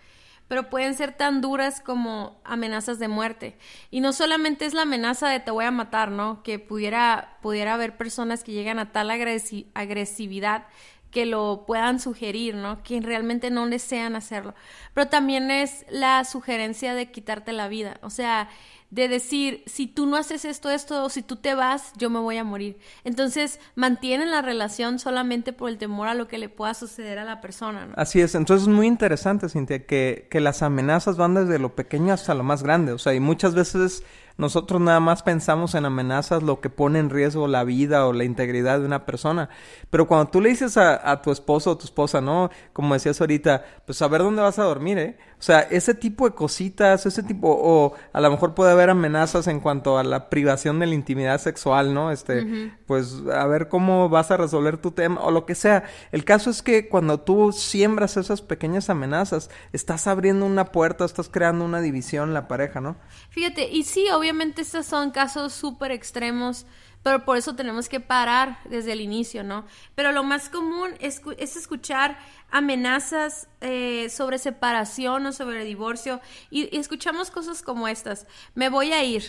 pero 0.51 0.69
pueden 0.69 0.97
ser 0.97 1.13
tan 1.13 1.41
duras 1.41 1.81
como 1.81 2.41
amenazas 2.43 2.99
de 2.99 3.07
muerte. 3.07 3.57
Y 3.93 4.01
no 4.01 4.13
solamente 4.13 4.67
es 4.67 4.75
la 4.75 4.83
amenaza 4.83 5.29
de 5.29 5.39
te 5.39 5.53
voy 5.53 5.65
a 5.65 5.71
matar, 5.71 6.11
¿no? 6.11 6.43
Que 6.43 6.59
pudiera, 6.59 7.39
pudiera 7.41 7.75
haber 7.75 7.97
personas 7.97 8.43
que 8.43 8.51
llegan 8.51 8.81
a 8.81 8.91
tal 8.91 9.13
agresividad 9.13 10.67
que 11.11 11.27
lo 11.27 11.65
puedan 11.67 12.01
sugerir, 12.01 12.55
¿no? 12.55 12.83
Que 12.83 13.01
realmente 13.01 13.51
no 13.51 13.67
desean 13.69 14.17
hacerlo. 14.17 14.55
Pero 14.95 15.09
también 15.09 15.51
es 15.51 15.85
la 15.91 16.25
sugerencia 16.25 16.95
de 16.95 17.11
quitarte 17.11 17.53
la 17.53 17.69
vida. 17.69 17.99
O 18.03 18.11
sea, 18.11 18.49
de 18.91 19.07
decir, 19.07 19.63
si 19.67 19.87
tú 19.87 20.07
no 20.07 20.17
haces 20.17 20.45
esto, 20.45 20.69
esto, 20.69 21.05
o 21.05 21.09
si 21.09 21.23
tú 21.23 21.37
te 21.37 21.55
vas, 21.55 21.93
yo 21.97 22.11
me 22.11 22.19
voy 22.19 22.39
a 22.39 22.45
morir. 22.45 22.79
Entonces, 23.05 23.61
mantienen 23.77 24.31
la 24.31 24.43
relación 24.43 24.99
solamente 24.99 25.53
por 25.53 25.71
el 25.71 25.79
temor 25.79 26.09
a 26.09 26.15
lo 26.15 26.27
que 26.27 26.39
le 26.39 26.49
pueda 26.49 26.75
suceder 26.75 27.19
a 27.19 27.25
la 27.25 27.41
persona. 27.41 27.87
¿no? 27.87 27.95
Así 27.97 28.21
es, 28.21 28.35
entonces 28.35 28.67
es 28.67 28.75
muy 28.75 28.89
interesante, 28.89 29.49
Cintia, 29.49 29.87
que, 29.87 30.27
que 30.29 30.41
las 30.41 30.63
amenazas 30.63 31.17
van 31.17 31.35
desde 31.35 31.61
lo 31.61 31.77
pequeño 31.77 32.13
hasta 32.13 32.35
lo 32.35 32.43
más 32.43 32.65
grande, 32.65 32.93
o 32.93 32.99
sea, 32.99 33.15
y 33.15 33.21
muchas 33.21 33.55
veces 33.55 34.03
nosotros 34.41 34.81
nada 34.81 35.01
más 35.01 35.23
pensamos 35.23 35.75
en 35.75 35.85
amenazas, 35.85 36.43
lo 36.43 36.61
que 36.61 36.71
pone 36.71 36.99
en 36.99 37.11
riesgo 37.11 37.47
la 37.47 37.63
vida 37.63 38.07
o 38.07 38.15
la 38.15 38.25
integridad 38.25 38.81
de 38.81 38.87
una 38.87 39.05
persona. 39.05 39.51
Pero 39.91 40.09
cuando 40.09 40.31
tú 40.31 40.41
le 40.41 40.49
dices 40.49 40.79
a, 40.79 41.11
a 41.11 41.21
tu 41.21 41.31
esposo 41.31 41.73
o 41.73 41.77
tu 41.79 41.85
esposa, 41.85 42.23
¿no? 42.23 42.51
Como 42.73 42.95
decías 42.95 43.21
ahorita, 43.21 43.65
pues 43.85 44.01
a 44.01 44.09
ver 44.09 44.23
dónde 44.23 44.41
vas 44.41 44.59
a 44.59 44.65
dormir, 44.65 44.99
¿eh? 44.99 45.19
O 45.41 45.43
sea, 45.43 45.61
ese 45.61 45.95
tipo 45.95 46.29
de 46.29 46.35
cositas, 46.35 47.07
ese 47.07 47.23
tipo, 47.23 47.49
o 47.49 47.95
a 48.13 48.21
lo 48.21 48.31
mejor 48.31 48.55
puede 48.55 48.73
haber 48.73 48.91
amenazas 48.91 49.47
en 49.47 49.61
cuanto 49.61 49.97
a 49.97 50.05
la 50.05 50.29
privación 50.29 50.79
de 50.79 50.87
la 50.87 50.95
intimidad 50.95 51.41
sexual, 51.41 51.95
¿no? 51.95 52.11
Este, 52.11 52.75
pues 52.85 53.15
a 53.35 53.47
ver 53.47 53.69
cómo 53.69 54.11
vas 54.11 54.31
a 54.31 54.37
resolver 54.37 54.77
tu 54.77 54.91
tema 54.91 55.19
o 55.23 55.31
lo 55.31 55.47
que 55.47 55.55
sea. 55.55 55.85
El 56.13 56.27
caso 56.27 56.51
es 56.51 56.61
que 56.61 56.91
cuando 56.91 57.21
tú 57.21 57.53
siembras 57.53 58.19
esas 58.19 58.43
pequeñas 58.43 58.91
amenazas, 58.91 59.49
estás 59.73 60.07
abriendo 60.07 60.45
una 60.45 60.67
puerta, 60.67 61.07
estás 61.07 61.31
creando 61.31 61.65
una 61.65 61.81
división 61.81 62.29
en 62.29 62.35
la 62.35 62.47
pareja, 62.47 62.83
¿no? 62.83 62.97
Fíjate, 63.31 63.67
y 63.71 63.85
sí, 63.85 64.11
obviamente 64.11 64.61
estos 64.61 64.85
son 64.85 65.11
casos 65.11 65.55
súper 65.55 65.91
extremos 65.91 66.67
pero 67.03 67.25
por 67.25 67.37
eso 67.37 67.55
tenemos 67.55 67.89
que 67.89 68.01
parar 68.01 68.59
desde 68.65 68.93
el 68.93 69.01
inicio, 69.01 69.43
¿no? 69.43 69.65
Pero 69.95 70.13
lo 70.13 70.23
más 70.23 70.49
común 70.49 70.91
es, 71.01 71.23
escuchar 71.39 72.19
amenazas 72.51 73.49
eh, 73.61 74.09
sobre 74.11 74.39
separación 74.39 75.25
o 75.27 75.33
sobre 75.33 75.65
divorcio 75.65 76.21
y, 76.51 76.77
escuchamos 76.77 77.31
cosas 77.31 77.63
como 77.63 77.89
estas, 77.89 78.27
me 78.55 78.69
voy 78.69 78.93
a 78.93 79.03
ir, 79.03 79.25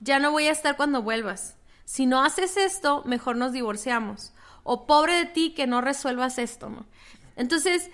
ya 0.00 0.18
no 0.18 0.30
voy 0.30 0.46
a 0.46 0.52
estar 0.52 0.76
cuando 0.76 1.02
vuelvas, 1.02 1.56
si 1.84 2.06
no 2.06 2.22
haces 2.22 2.56
esto, 2.56 3.02
mejor 3.06 3.36
nos 3.36 3.52
divorciamos, 3.52 4.32
o 4.62 4.86
pobre 4.86 5.14
de 5.14 5.26
ti 5.26 5.54
que 5.54 5.66
no 5.66 5.80
resuelvas 5.80 6.38
esto, 6.38 6.68
¿no? 6.68 6.86
Entonces, 7.36 7.90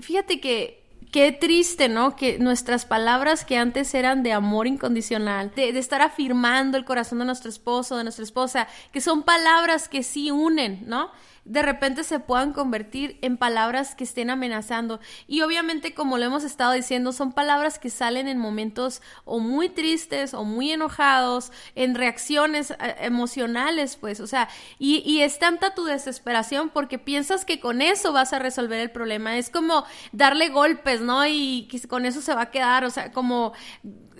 fíjate 0.00 0.40
que 0.40 0.87
Qué 1.10 1.32
triste, 1.32 1.88
¿no? 1.88 2.16
Que 2.16 2.38
nuestras 2.38 2.84
palabras 2.84 3.46
que 3.46 3.56
antes 3.56 3.94
eran 3.94 4.22
de 4.22 4.32
amor 4.32 4.66
incondicional, 4.66 5.50
de, 5.54 5.70
estar 5.78 6.02
afirmando 6.02 6.76
el 6.76 6.84
corazón 6.84 7.18
de 7.20 7.24
nuestro 7.24 7.48
esposo, 7.48 7.96
de 7.96 8.04
nuestra 8.04 8.24
esposa, 8.24 8.68
que 8.92 9.00
son 9.00 9.22
palabras 9.22 9.88
que 9.88 10.02
sí 10.02 10.30
unen, 10.30 10.84
¿no? 10.86 11.10
De 11.48 11.62
repente 11.62 12.04
se 12.04 12.20
puedan 12.20 12.52
convertir 12.52 13.18
en 13.22 13.38
palabras 13.38 13.94
que 13.94 14.04
estén 14.04 14.28
amenazando. 14.28 15.00
Y 15.26 15.40
obviamente, 15.40 15.94
como 15.94 16.18
lo 16.18 16.24
hemos 16.24 16.44
estado 16.44 16.72
diciendo, 16.72 17.12
son 17.12 17.32
palabras 17.32 17.78
que 17.78 17.88
salen 17.88 18.28
en 18.28 18.38
momentos 18.38 19.00
o 19.24 19.40
muy 19.40 19.70
tristes 19.70 20.34
o 20.34 20.44
muy 20.44 20.72
enojados, 20.72 21.50
en 21.74 21.94
reacciones 21.94 22.72
eh, 22.72 22.76
emocionales, 23.00 23.96
pues, 23.96 24.20
o 24.20 24.26
sea, 24.26 24.48
y, 24.78 24.98
y 25.10 25.22
es 25.22 25.38
tanta 25.38 25.74
tu 25.74 25.84
desesperación 25.84 26.68
porque 26.68 26.98
piensas 26.98 27.44
que 27.44 27.60
con 27.60 27.80
eso 27.80 28.12
vas 28.12 28.32
a 28.32 28.38
resolver 28.38 28.80
el 28.80 28.90
problema. 28.90 29.38
Es 29.38 29.48
como 29.48 29.84
darle 30.12 30.50
golpes, 30.50 31.00
¿no? 31.00 31.26
Y 31.26 31.66
que 31.70 31.80
con 31.88 32.04
eso 32.04 32.20
se 32.20 32.34
va 32.34 32.42
a 32.42 32.50
quedar, 32.50 32.84
o 32.84 32.90
sea, 32.90 33.10
como 33.12 33.54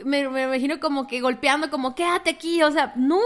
me, 0.05 0.21
imagino 0.21 0.81
como 0.81 1.07
que 1.07 1.21
golpeando, 1.21 1.71
como 1.71 1.95
quédate 1.95 2.31
aquí, 2.31 2.63
o 2.63 2.71
sea, 2.71 2.93
no, 2.97 3.21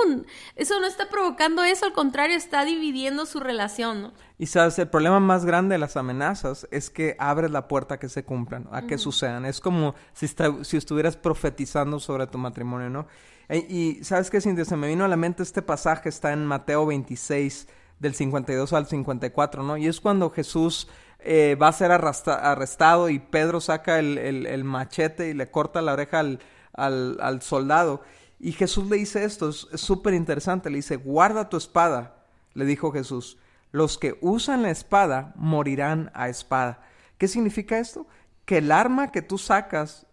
eso 0.57 0.81
no 0.81 0.87
está 0.87 1.09
provocando 1.09 1.63
eso, 1.65 1.87
al 1.87 1.93
contrario, 1.93 2.37
está 2.37 2.65
dividiendo 2.65 3.27
su 3.27 3.41
relación, 3.41 3.92
¿no? 3.95 4.13
Y 4.39 4.47
sabes, 4.47 4.79
el 4.79 4.89
problema 4.89 5.21
más 5.21 5.45
grande 5.45 5.75
de 5.75 5.79
las 5.79 5.97
amenazas 5.97 6.67
es 6.71 6.91
que 6.91 7.17
abres 7.19 7.51
la 7.51 7.69
puerta 7.69 7.95
a 7.95 7.99
que 7.99 8.09
se 8.09 8.25
cumplan, 8.25 8.69
a 8.73 8.87
que 8.87 8.99
sucedan. 8.99 9.45
Es 9.45 9.61
como 9.61 9.95
si, 10.13 10.29
si 10.63 10.77
estuvieras 10.77 11.17
profetizando 11.17 12.01
sobre 12.01 12.27
tu 12.27 12.39
matrimonio, 12.39 12.91
¿no? 12.91 13.07
E, 13.49 13.59
y 13.59 14.05
sabes 14.05 14.31
qué, 14.31 14.41
Cintia, 14.41 14.65
se 14.65 14.77
me 14.77 14.89
vino 14.89 15.05
a 15.05 15.09
la 15.09 15.17
mente 15.17 15.43
este 15.43 15.63
pasaje, 15.63 16.09
está 16.09 16.33
en 16.33 16.45
Mateo 16.47 16.87
26, 16.87 17.69
del 17.99 18.15
52 18.15 18.73
al 18.73 18.87
54, 18.87 19.63
¿no? 19.63 19.77
Y 19.77 19.87
es 19.87 20.01
cuando 20.01 20.31
Jesús 20.31 20.89
eh, 21.21 21.57
va 21.61 21.69
a 21.69 21.73
ser 21.73 21.93
arrestado 21.93 23.09
y 23.09 23.21
Pedro 23.21 23.61
saca 23.61 24.01
el, 24.01 24.19
el, 24.19 24.65
machete 24.65 25.29
y 25.29 25.35
le 25.35 25.51
corta 25.51 25.81
la 25.81 25.93
oreja 25.93 26.19
al, 26.19 26.41
al, 26.73 27.19
al 27.21 27.43
soldado. 27.43 28.03
Y 28.41 28.53
Jesús 28.53 28.91
le 28.91 28.97
dice 28.97 29.25
esto, 29.25 29.49
es 29.49 29.69
súper 29.75 30.15
interesante, 30.15 30.69
le 30.69 30.77
dice, 30.77 30.97
guarda 30.97 31.49
tu 31.49 31.57
espada, 31.57 32.17
le 32.55 32.65
dijo 32.65 32.91
Jesús, 32.91 33.39
los 33.73 33.99
que 33.99 34.17
usan 34.21 34.63
la 34.63 34.71
espada 34.71 35.33
morirán 35.35 36.11
a 36.15 36.29
espada. 36.29 36.83
¿Qué 37.19 37.27
significa 37.27 37.79
esto? 37.79 38.07
Que 38.45 38.59
el 38.59 38.71
arma 38.71 39.11
que 39.11 39.23
tú 39.23 39.39
sacas 39.39 40.07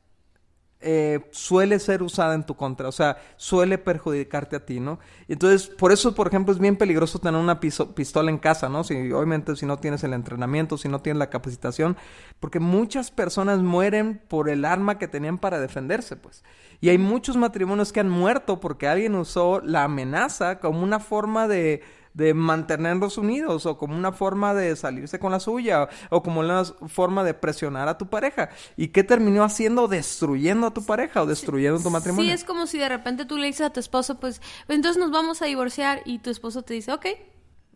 eh, 0.81 1.27
suele 1.31 1.77
ser 1.77 2.01
usada 2.01 2.33
en 2.35 2.45
tu 2.45 2.55
contra, 2.55 2.87
o 2.87 2.93
sea, 2.93 3.17
suele 3.35 3.77
perjudicarte 3.77 4.55
a 4.55 4.65
ti, 4.65 4.79
¿no? 4.79 4.97
Entonces, 5.27 5.67
por 5.67 5.91
eso, 5.91 6.15
por 6.15 6.27
ejemplo, 6.27 6.53
es 6.53 6.59
bien 6.59 6.77
peligroso 6.77 7.19
tener 7.19 7.41
una 7.41 7.59
pistola 7.59 8.31
en 8.31 8.37
casa, 8.37 8.69
¿no? 8.69 8.85
Si, 8.85 9.11
obviamente, 9.11 9.57
si 9.57 9.65
no 9.65 9.75
tienes 9.75 10.05
el 10.05 10.13
entrenamiento, 10.13 10.77
si 10.77 10.87
no 10.87 11.01
tienes 11.01 11.19
la 11.19 11.29
capacitación, 11.29 11.97
porque 12.39 12.61
muchas 12.61 13.11
personas 13.11 13.59
mueren 13.59 14.21
por 14.29 14.47
el 14.47 14.63
arma 14.63 14.97
que 14.97 15.09
tenían 15.09 15.37
para 15.37 15.59
defenderse, 15.59 16.15
pues. 16.15 16.45
Y 16.79 16.87
hay 16.87 16.97
muchos 16.97 17.35
matrimonios 17.35 17.91
que 17.91 17.99
han 17.99 18.09
muerto 18.09 18.61
porque 18.61 18.87
alguien 18.87 19.15
usó 19.15 19.59
la 19.59 19.83
amenaza 19.83 20.59
como 20.59 20.81
una 20.81 21.01
forma 21.01 21.49
de 21.49 21.83
de 22.13 22.33
mantenerlos 22.33 23.17
unidos 23.17 23.65
o 23.65 23.77
como 23.77 23.95
una 23.95 24.11
forma 24.11 24.53
de 24.53 24.75
salirse 24.75 25.19
con 25.19 25.31
la 25.31 25.39
suya 25.39 25.89
o 26.09 26.23
como 26.23 26.39
una 26.41 26.65
forma 26.65 27.23
de 27.23 27.33
presionar 27.33 27.87
a 27.87 27.97
tu 27.97 28.07
pareja. 28.07 28.49
¿Y 28.75 28.89
qué 28.89 29.03
terminó 29.03 29.43
haciendo? 29.43 29.87
Destruyendo 29.87 30.67
a 30.67 30.73
tu 30.73 30.85
pareja 30.85 31.21
o 31.21 31.25
destruyendo 31.25 31.81
tu 31.81 31.89
matrimonio. 31.89 32.25
Sí, 32.25 32.31
es 32.31 32.43
como 32.43 32.67
si 32.67 32.77
de 32.77 32.89
repente 32.89 33.25
tú 33.25 33.37
le 33.37 33.47
dices 33.47 33.67
a 33.67 33.69
tu 33.71 33.79
esposo, 33.79 34.19
pues, 34.19 34.41
entonces 34.67 34.99
nos 34.99 35.11
vamos 35.11 35.41
a 35.41 35.45
divorciar 35.45 36.01
y 36.05 36.19
tu 36.19 36.29
esposo 36.29 36.63
te 36.63 36.73
dice, 36.73 36.91
ok. 36.91 37.05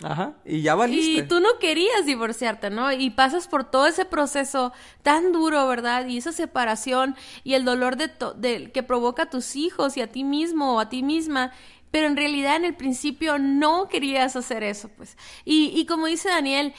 Ajá, 0.04 0.34
y 0.46 0.62
ya 0.62 0.76
valiste. 0.76 1.22
Y 1.22 1.28
tú 1.28 1.40
no 1.40 1.60
querías 1.60 2.06
divorciarte, 2.06 2.70
¿no? 2.70 2.92
Y 2.92 3.10
pasas 3.10 3.48
por 3.48 3.64
todo 3.64 3.88
ese 3.88 4.06
proceso 4.06 4.74
tan 5.02 5.32
duro, 5.32 5.68
¿verdad? 5.68 6.06
Y 6.08 6.18
esa 6.18 6.32
separación 6.32 7.16
y 7.44 7.54
el 7.54 7.66
dolor 7.66 7.96
de, 7.96 8.12
de 8.36 8.72
que 8.72 8.84
provoca 8.84 9.24
a 9.24 9.30
tus 9.30 9.56
hijos 9.56 9.96
y 9.98 10.02
a 10.02 10.08
ti 10.08 10.24
mismo 10.24 10.76
o 10.76 10.80
a 10.80 10.90
ti 10.90 11.04
misma 11.04 11.52
pero 11.94 12.08
en 12.08 12.18
realidad 12.18 12.56
en 12.56 12.66
el 12.66 12.74
principio 12.74 13.38
no 13.38 13.88
querías 13.88 14.36
hacer 14.36 14.64
eso, 14.64 14.90
pues. 14.98 15.16
Y, 15.46 15.72
y 15.76 15.86
como 15.86 16.08
dice 16.08 16.28
Daniel, 16.28 16.74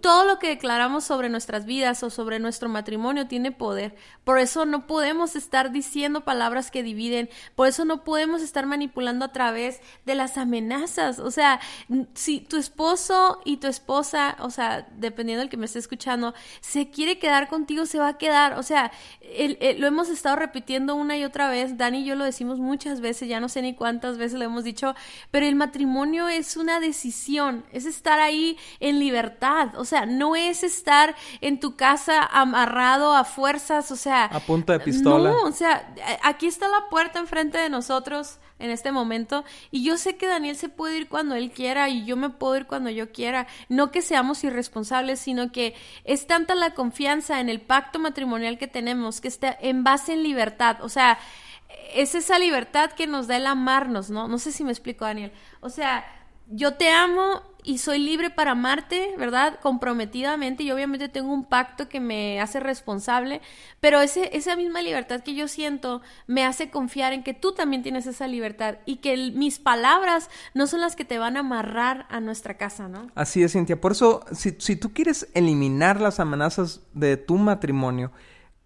todo 0.00 0.24
lo 0.24 0.40
que 0.40 0.48
declaramos 0.48 1.04
sobre 1.04 1.28
nuestras 1.28 1.64
vidas 1.64 2.02
o 2.02 2.10
sobre 2.10 2.40
nuestro 2.40 2.68
matrimonio 2.68 3.28
tiene 3.28 3.52
poder. 3.52 3.94
Por 4.24 4.40
eso 4.40 4.66
no 4.66 4.88
podemos 4.88 5.36
estar 5.36 5.70
diciendo 5.70 6.22
palabras 6.24 6.72
que 6.72 6.82
dividen. 6.82 7.30
Por 7.54 7.68
eso 7.68 7.84
no 7.84 8.02
podemos 8.02 8.42
estar 8.42 8.66
manipulando 8.66 9.24
a 9.24 9.32
través 9.32 9.80
de 10.04 10.16
las 10.16 10.36
amenazas. 10.36 11.20
O 11.20 11.30
sea, 11.30 11.60
si 12.14 12.40
tu 12.40 12.56
esposo 12.56 13.40
y 13.44 13.58
tu 13.58 13.68
esposa, 13.68 14.36
o 14.40 14.50
sea, 14.50 14.88
dependiendo 14.96 15.42
del 15.42 15.48
que 15.48 15.56
me 15.56 15.66
esté 15.66 15.78
escuchando, 15.78 16.34
se 16.60 16.90
quiere 16.90 17.20
quedar 17.20 17.48
contigo, 17.48 17.86
se 17.86 18.00
va 18.00 18.08
a 18.08 18.18
quedar. 18.18 18.58
O 18.58 18.64
sea, 18.64 18.90
lo 19.78 19.86
hemos 19.86 20.08
estado 20.08 20.34
repitiendo 20.34 20.96
una 20.96 21.16
y 21.16 21.24
otra 21.24 21.48
vez. 21.48 21.76
Dani 21.76 22.00
y 22.00 22.04
yo 22.04 22.16
lo 22.16 22.24
decimos 22.24 22.58
muchas 22.58 23.00
veces, 23.00 23.28
ya 23.28 23.38
no 23.38 23.48
sé 23.48 23.62
ni 23.62 23.74
cuántas 23.74 24.18
veces 24.18 24.40
lo 24.40 24.44
hemos 24.44 24.64
dicho, 24.64 24.96
pero 25.30 25.46
el 25.46 25.54
matrimonio 25.54 26.26
es 26.26 26.56
una 26.56 26.80
decisión, 26.80 27.64
es 27.70 27.86
estar 27.86 28.18
ahí 28.18 28.56
en 28.80 28.98
libertad 28.98 29.67
o 29.76 29.84
sea, 29.84 30.06
no 30.06 30.36
es 30.36 30.62
estar 30.62 31.14
en 31.40 31.60
tu 31.60 31.76
casa 31.76 32.22
amarrado 32.24 33.14
a 33.14 33.24
fuerzas, 33.24 33.90
o 33.90 33.96
sea... 33.96 34.24
A 34.24 34.40
punto 34.40 34.72
de 34.72 34.80
pistola. 34.80 35.30
No, 35.30 35.42
o 35.42 35.52
sea, 35.52 35.94
aquí 36.22 36.46
está 36.46 36.68
la 36.68 36.88
puerta 36.90 37.18
enfrente 37.18 37.58
de 37.58 37.68
nosotros 37.70 38.38
en 38.58 38.70
este 38.70 38.90
momento 38.90 39.44
y 39.70 39.84
yo 39.84 39.96
sé 39.96 40.16
que 40.16 40.26
Daniel 40.26 40.56
se 40.56 40.68
puede 40.68 40.96
ir 40.96 41.08
cuando 41.08 41.34
él 41.34 41.52
quiera 41.52 41.88
y 41.88 42.04
yo 42.04 42.16
me 42.16 42.30
puedo 42.30 42.56
ir 42.56 42.66
cuando 42.66 42.90
yo 42.90 43.12
quiera. 43.12 43.46
No 43.68 43.90
que 43.90 44.02
seamos 44.02 44.42
irresponsables, 44.44 45.20
sino 45.20 45.52
que 45.52 45.74
es 46.04 46.26
tanta 46.26 46.54
la 46.54 46.74
confianza 46.74 47.40
en 47.40 47.48
el 47.48 47.60
pacto 47.60 47.98
matrimonial 47.98 48.58
que 48.58 48.66
tenemos 48.66 49.20
que 49.20 49.28
está 49.28 49.56
en 49.60 49.84
base 49.84 50.12
en 50.12 50.22
libertad, 50.22 50.78
o 50.82 50.88
sea... 50.88 51.18
Es 51.94 52.14
esa 52.14 52.38
libertad 52.38 52.92
que 52.92 53.06
nos 53.06 53.26
da 53.28 53.36
el 53.36 53.46
amarnos, 53.46 54.10
¿no? 54.10 54.26
No 54.26 54.38
sé 54.38 54.52
si 54.52 54.64
me 54.64 54.72
explico, 54.72 55.04
Daniel. 55.04 55.32
O 55.60 55.68
sea, 55.70 56.04
yo 56.48 56.74
te 56.74 56.90
amo 56.90 57.42
y 57.62 57.78
soy 57.78 57.98
libre 57.98 58.30
para 58.30 58.52
amarte, 58.52 59.14
¿verdad? 59.18 59.58
Comprometidamente 59.60 60.62
y 60.62 60.70
obviamente 60.70 61.10
tengo 61.10 61.32
un 61.32 61.44
pacto 61.44 61.88
que 61.88 62.00
me 62.00 62.40
hace 62.40 62.60
responsable, 62.60 63.42
pero 63.80 64.00
ese, 64.00 64.34
esa 64.34 64.56
misma 64.56 64.80
libertad 64.80 65.20
que 65.22 65.34
yo 65.34 65.48
siento 65.48 66.00
me 66.26 66.46
hace 66.46 66.70
confiar 66.70 67.12
en 67.12 67.22
que 67.22 67.34
tú 67.34 67.52
también 67.52 67.82
tienes 67.82 68.06
esa 68.06 68.26
libertad 68.26 68.76
y 68.86 68.96
que 68.96 69.32
mis 69.34 69.58
palabras 69.58 70.30
no 70.54 70.66
son 70.66 70.80
las 70.80 70.96
que 70.96 71.04
te 71.04 71.18
van 71.18 71.36
a 71.36 71.40
amarrar 71.40 72.06
a 72.08 72.20
nuestra 72.20 72.56
casa, 72.56 72.88
¿no? 72.88 73.08
Así 73.14 73.42
es, 73.42 73.52
Cintia. 73.52 73.78
Por 73.78 73.92
eso, 73.92 74.24
si, 74.32 74.56
si 74.58 74.76
tú 74.76 74.94
quieres 74.94 75.28
eliminar 75.34 76.00
las 76.00 76.20
amenazas 76.20 76.80
de 76.94 77.18
tu 77.18 77.36
matrimonio, 77.36 78.12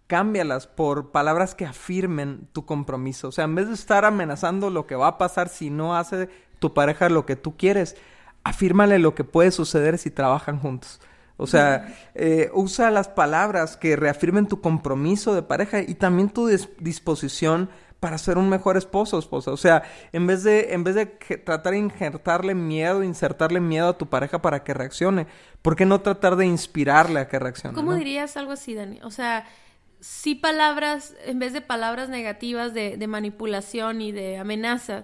cámbialas 0.07 0.67
por 0.67 1.11
palabras 1.11 1.55
que 1.55 1.65
afirmen 1.65 2.47
tu 2.53 2.65
compromiso. 2.65 3.29
O 3.29 3.31
sea, 3.31 3.45
en 3.45 3.55
vez 3.55 3.67
de 3.67 3.73
estar 3.73 4.05
amenazando 4.05 4.69
lo 4.69 4.85
que 4.87 4.95
va 4.95 5.07
a 5.07 5.17
pasar 5.17 5.49
si 5.49 5.69
no 5.69 5.95
hace 5.97 6.29
tu 6.63 6.73
pareja 6.73 7.09
lo 7.09 7.25
que 7.25 7.35
tú 7.35 7.57
quieres, 7.57 7.97
afírmale 8.45 8.97
lo 8.97 9.15
que 9.15 9.25
puede 9.25 9.51
suceder 9.51 9.97
si 9.97 10.11
trabajan 10.11 10.59
juntos. 10.59 11.01
O 11.35 11.45
sea, 11.45 11.93
eh, 12.15 12.49
usa 12.53 12.89
las 12.89 13.09
palabras 13.09 13.75
que 13.75 13.97
reafirmen 13.97 14.47
tu 14.47 14.61
compromiso 14.61 15.35
de 15.35 15.41
pareja 15.41 15.81
y 15.81 15.95
también 15.95 16.29
tu 16.29 16.47
disposición 16.47 17.69
para 17.99 18.17
ser 18.17 18.37
un 18.37 18.47
mejor 18.47 18.77
esposo 18.77 19.17
o 19.17 19.19
esposa. 19.19 19.51
O 19.51 19.57
sea, 19.57 19.83
en 20.13 20.25
vez 20.25 20.43
de, 20.43 20.73
en 20.73 20.85
vez 20.85 20.95
de 20.95 21.05
tratar 21.05 21.73
de 21.73 21.79
injertarle 21.79 22.55
miedo, 22.55 23.03
insertarle 23.03 23.59
miedo 23.59 23.89
a 23.89 23.97
tu 23.97 24.07
pareja 24.07 24.41
para 24.41 24.63
que 24.63 24.73
reaccione, 24.73 25.27
¿por 25.61 25.75
qué 25.75 25.85
no 25.85 25.99
tratar 25.99 26.37
de 26.37 26.45
inspirarle 26.45 27.19
a 27.19 27.27
que 27.27 27.39
reaccione? 27.39 27.75
¿Cómo 27.75 27.93
dirías 27.93 28.37
algo 28.37 28.53
así, 28.53 28.73
Dani? 28.73 29.01
O 29.03 29.11
sea, 29.11 29.45
sí 29.99 30.33
palabras, 30.33 31.13
en 31.25 31.39
vez 31.39 31.51
de 31.51 31.59
palabras 31.59 32.07
negativas 32.07 32.73
de, 32.73 32.95
de 32.95 33.07
manipulación 33.07 33.99
y 33.99 34.13
de 34.13 34.37
amenaza, 34.37 35.03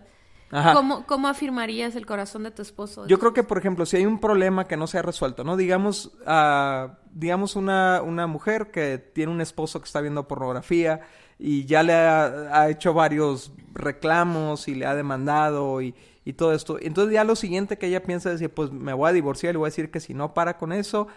¿cómo, 0.50 1.06
¿cómo, 1.06 1.28
afirmarías 1.28 1.96
el 1.96 2.06
corazón 2.06 2.44
de 2.44 2.52
tu 2.52 2.62
esposo? 2.62 3.06
Yo 3.08 3.20
creo 3.20 3.34
que, 3.34 3.44
por 3.44 3.58
ejemplo, 3.58 3.86
si 3.86 3.98
hay 3.98 4.06
un 4.06 4.20
problema 4.20 4.66
que 4.66 4.78
no 4.78 4.88
se 4.88 4.98
ha 4.98 5.02
resuelto, 5.02 5.44
¿no? 5.44 5.58
Digamos, 5.58 6.12
uh, 6.28 6.90
digamos 7.12 7.56
una, 7.56 8.02
una 8.02 8.28
mujer 8.28 8.72
que 8.72 8.98
tiene 8.98 9.32
un 9.32 9.42
esposo 9.42 9.80
que 9.80 9.86
está 9.86 10.02
viendo 10.02 10.28
pornografía 10.28 11.02
y 11.38 11.66
ya 11.66 11.84
le 11.84 11.94
ha, 11.94 12.26
ha 12.52 12.70
hecho 12.70 12.94
varios 12.94 13.52
reclamos 13.74 14.68
y 14.68 14.76
le 14.76 14.86
ha 14.86 14.96
demandado 14.96 15.82
y, 15.82 15.96
y 16.26 16.34
todo 16.34 16.54
esto. 16.54 16.78
Entonces 16.82 17.14
ya 17.14 17.24
lo 17.24 17.36
siguiente 17.36 17.78
que 17.78 17.88
ella 17.88 18.04
piensa 18.04 18.30
es 18.30 18.40
decir, 18.40 18.54
pues 18.54 18.72
me 18.72 18.94
voy 18.94 19.10
a 19.10 19.14
divorciar 19.14 19.52
y 19.52 19.54
le 19.54 19.58
voy 19.60 19.68
a 19.68 19.72
decir 19.72 19.92
que 19.92 20.00
si 20.00 20.14
no 20.14 20.34
para 20.34 20.58
con 20.58 20.72
eso, 20.72 21.08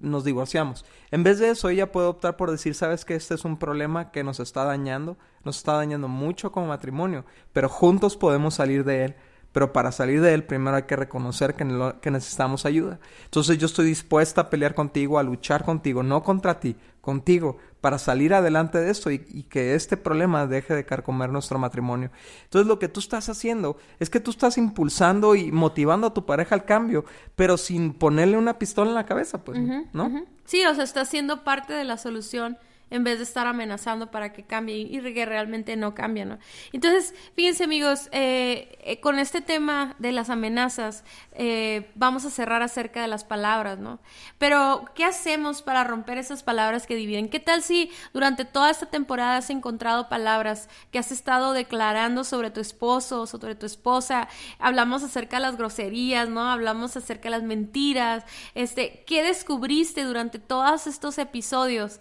nos 0.00 0.24
divorciamos. 0.24 0.84
En 1.10 1.22
vez 1.22 1.38
de 1.38 1.50
eso, 1.50 1.68
ella 1.68 1.92
puede 1.92 2.06
optar 2.06 2.36
por 2.36 2.50
decir, 2.50 2.74
sabes 2.74 3.04
que 3.04 3.14
este 3.14 3.34
es 3.34 3.44
un 3.44 3.58
problema 3.58 4.10
que 4.10 4.24
nos 4.24 4.40
está 4.40 4.64
dañando, 4.64 5.16
nos 5.44 5.58
está 5.58 5.74
dañando 5.74 6.08
mucho 6.08 6.52
como 6.52 6.66
matrimonio, 6.66 7.24
pero 7.52 7.68
juntos 7.68 8.16
podemos 8.16 8.54
salir 8.54 8.84
de 8.84 9.04
él. 9.04 9.16
Pero 9.50 9.72
para 9.72 9.92
salir 9.92 10.20
de 10.20 10.34
él, 10.34 10.44
primero 10.44 10.76
hay 10.76 10.82
que 10.82 10.94
reconocer 10.94 11.54
que, 11.54 11.64
que 12.02 12.10
necesitamos 12.10 12.66
ayuda. 12.66 13.00
Entonces 13.24 13.56
yo 13.56 13.66
estoy 13.66 13.86
dispuesta 13.86 14.42
a 14.42 14.50
pelear 14.50 14.74
contigo, 14.74 15.18
a 15.18 15.22
luchar 15.22 15.64
contigo, 15.64 16.02
no 16.02 16.22
contra 16.22 16.60
ti, 16.60 16.76
contigo, 17.08 17.56
para 17.80 17.98
salir 17.98 18.34
adelante 18.34 18.76
de 18.76 18.90
esto 18.90 19.10
y, 19.10 19.18
que 19.48 19.74
este 19.74 19.96
problema 19.96 20.46
deje 20.46 20.74
de 20.74 20.84
carcomer 20.84 21.30
nuestro 21.30 21.58
matrimonio. 21.58 22.10
Entonces 22.44 22.68
lo 22.68 22.78
que 22.78 22.88
tú 22.88 23.00
estás 23.00 23.30
haciendo 23.30 23.78
es 23.98 24.10
que 24.10 24.20
tú 24.20 24.30
estás 24.30 24.58
impulsando 24.58 25.34
y 25.34 25.50
motivando 25.50 26.08
a 26.08 26.12
tu 26.12 26.26
pareja 26.26 26.54
al 26.54 26.66
cambio, 26.66 27.06
pero 27.34 27.56
sin 27.56 27.94
ponerle 27.94 28.36
una 28.36 28.58
pistola 28.58 28.90
en 28.90 28.94
la 28.94 29.06
cabeza, 29.06 29.42
pues, 29.42 29.58
¿no? 29.94 30.26
Sí, 30.44 30.62
o 30.66 30.74
sea, 30.74 30.84
está 30.84 31.06
siendo 31.06 31.44
parte 31.44 31.72
de 31.72 31.84
la 31.84 31.96
solución 31.96 32.58
en 32.90 33.04
vez 33.04 33.18
de 33.18 33.24
estar 33.24 33.46
amenazando 33.46 34.10
para 34.10 34.32
que 34.32 34.44
cambie 34.44 34.76
y 34.76 35.00
que 35.14 35.26
realmente 35.26 35.76
no 35.76 35.94
cambie, 35.94 36.24
¿no? 36.24 36.38
Entonces, 36.72 37.14
fíjense 37.34 37.64
amigos, 37.64 38.08
eh, 38.12 38.78
eh, 38.80 39.00
con 39.00 39.18
este 39.18 39.40
tema 39.40 39.94
de 39.98 40.12
las 40.12 40.30
amenazas, 40.30 41.04
eh, 41.32 41.90
vamos 41.94 42.24
a 42.24 42.30
cerrar 42.30 42.62
acerca 42.62 43.02
de 43.02 43.08
las 43.08 43.24
palabras, 43.24 43.78
¿no? 43.78 44.00
Pero, 44.38 44.84
¿qué 44.94 45.04
hacemos 45.04 45.62
para 45.62 45.84
romper 45.84 46.18
esas 46.18 46.42
palabras 46.42 46.86
que 46.86 46.94
dividen? 46.94 47.28
¿Qué 47.28 47.40
tal 47.40 47.62
si 47.62 47.90
durante 48.12 48.44
toda 48.44 48.70
esta 48.70 48.86
temporada 48.86 49.36
has 49.36 49.50
encontrado 49.50 50.08
palabras 50.08 50.68
que 50.90 50.98
has 50.98 51.12
estado 51.12 51.52
declarando 51.52 52.24
sobre 52.24 52.50
tu 52.50 52.60
esposo, 52.60 53.26
sobre 53.26 53.54
tu 53.54 53.66
esposa? 53.66 54.28
Hablamos 54.58 55.02
acerca 55.02 55.36
de 55.36 55.42
las 55.42 55.56
groserías, 55.56 56.28
¿no? 56.28 56.50
Hablamos 56.50 56.96
acerca 56.96 57.24
de 57.24 57.30
las 57.30 57.42
mentiras, 57.42 58.24
este, 58.54 59.04
¿qué 59.06 59.22
descubriste 59.22 60.04
durante 60.04 60.38
todos 60.38 60.86
estos 60.86 61.18
episodios? 61.18 62.00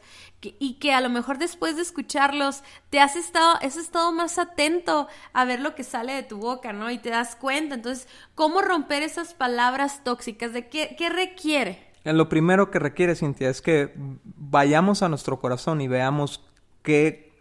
y 0.60 0.76
que 0.80 0.94
a 0.94 1.02
lo 1.02 1.10
mejor 1.10 1.38
después 1.38 1.76
de 1.76 1.82
escucharlos 1.82 2.64
te 2.90 3.00
has 3.00 3.16
estado, 3.16 3.56
has 3.62 3.78
estado 3.78 4.12
más 4.12 4.38
atento 4.38 5.08
a 5.34 5.46
ver 5.46 5.60
lo 5.60 5.76
que 5.76 5.84
sale 5.84 6.14
de 6.14 6.24
tu 6.24 6.38
boca, 6.38 6.74
¿no? 6.74 6.90
Y 6.90 6.98
te 6.98 7.10
das 7.10 7.36
cuenta. 7.36 7.76
Entonces, 7.76 8.08
¿cómo 8.36 8.62
romper 8.62 9.04
esas 9.04 9.34
palabras 9.34 10.04
tóxicas? 10.04 10.54
¿De 10.54 10.68
qué, 10.68 10.96
qué 10.98 11.10
requiere? 11.10 11.88
Lo 12.04 12.30
primero 12.30 12.72
que 12.72 12.80
requiere, 12.80 13.16
Cintia, 13.16 13.50
es 13.50 13.62
que 13.62 13.94
vayamos 14.24 15.04
a 15.04 15.10
nuestro 15.10 15.40
corazón 15.40 15.82
y 15.82 15.88
veamos 15.88 16.44
qué, 16.82 17.34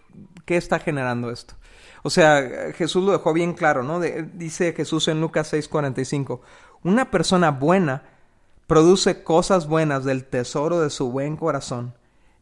qué 0.45 0.57
está 0.57 0.78
generando 0.81 1.31
esto. 1.31 1.55
O 2.02 2.11
sea, 2.11 2.73
Jesús 2.75 3.05
lo 3.05 3.12
dejó 3.12 3.33
bien 3.33 3.52
claro, 3.52 3.83
¿no? 3.83 4.00
dice 4.00 4.73
Jesús 4.73 5.09
en 5.09 5.21
Lucas 5.21 5.52
6:45, 5.52 6.40
una 6.83 7.11
persona 7.11 7.50
buena 7.50 8.02
produce 8.66 9.23
cosas 9.23 9.66
buenas 9.66 10.05
del 10.05 10.25
tesoro 10.25 10.81
de 10.81 10.90
su 10.90 11.11
buen 11.11 11.37
corazón 11.37 11.95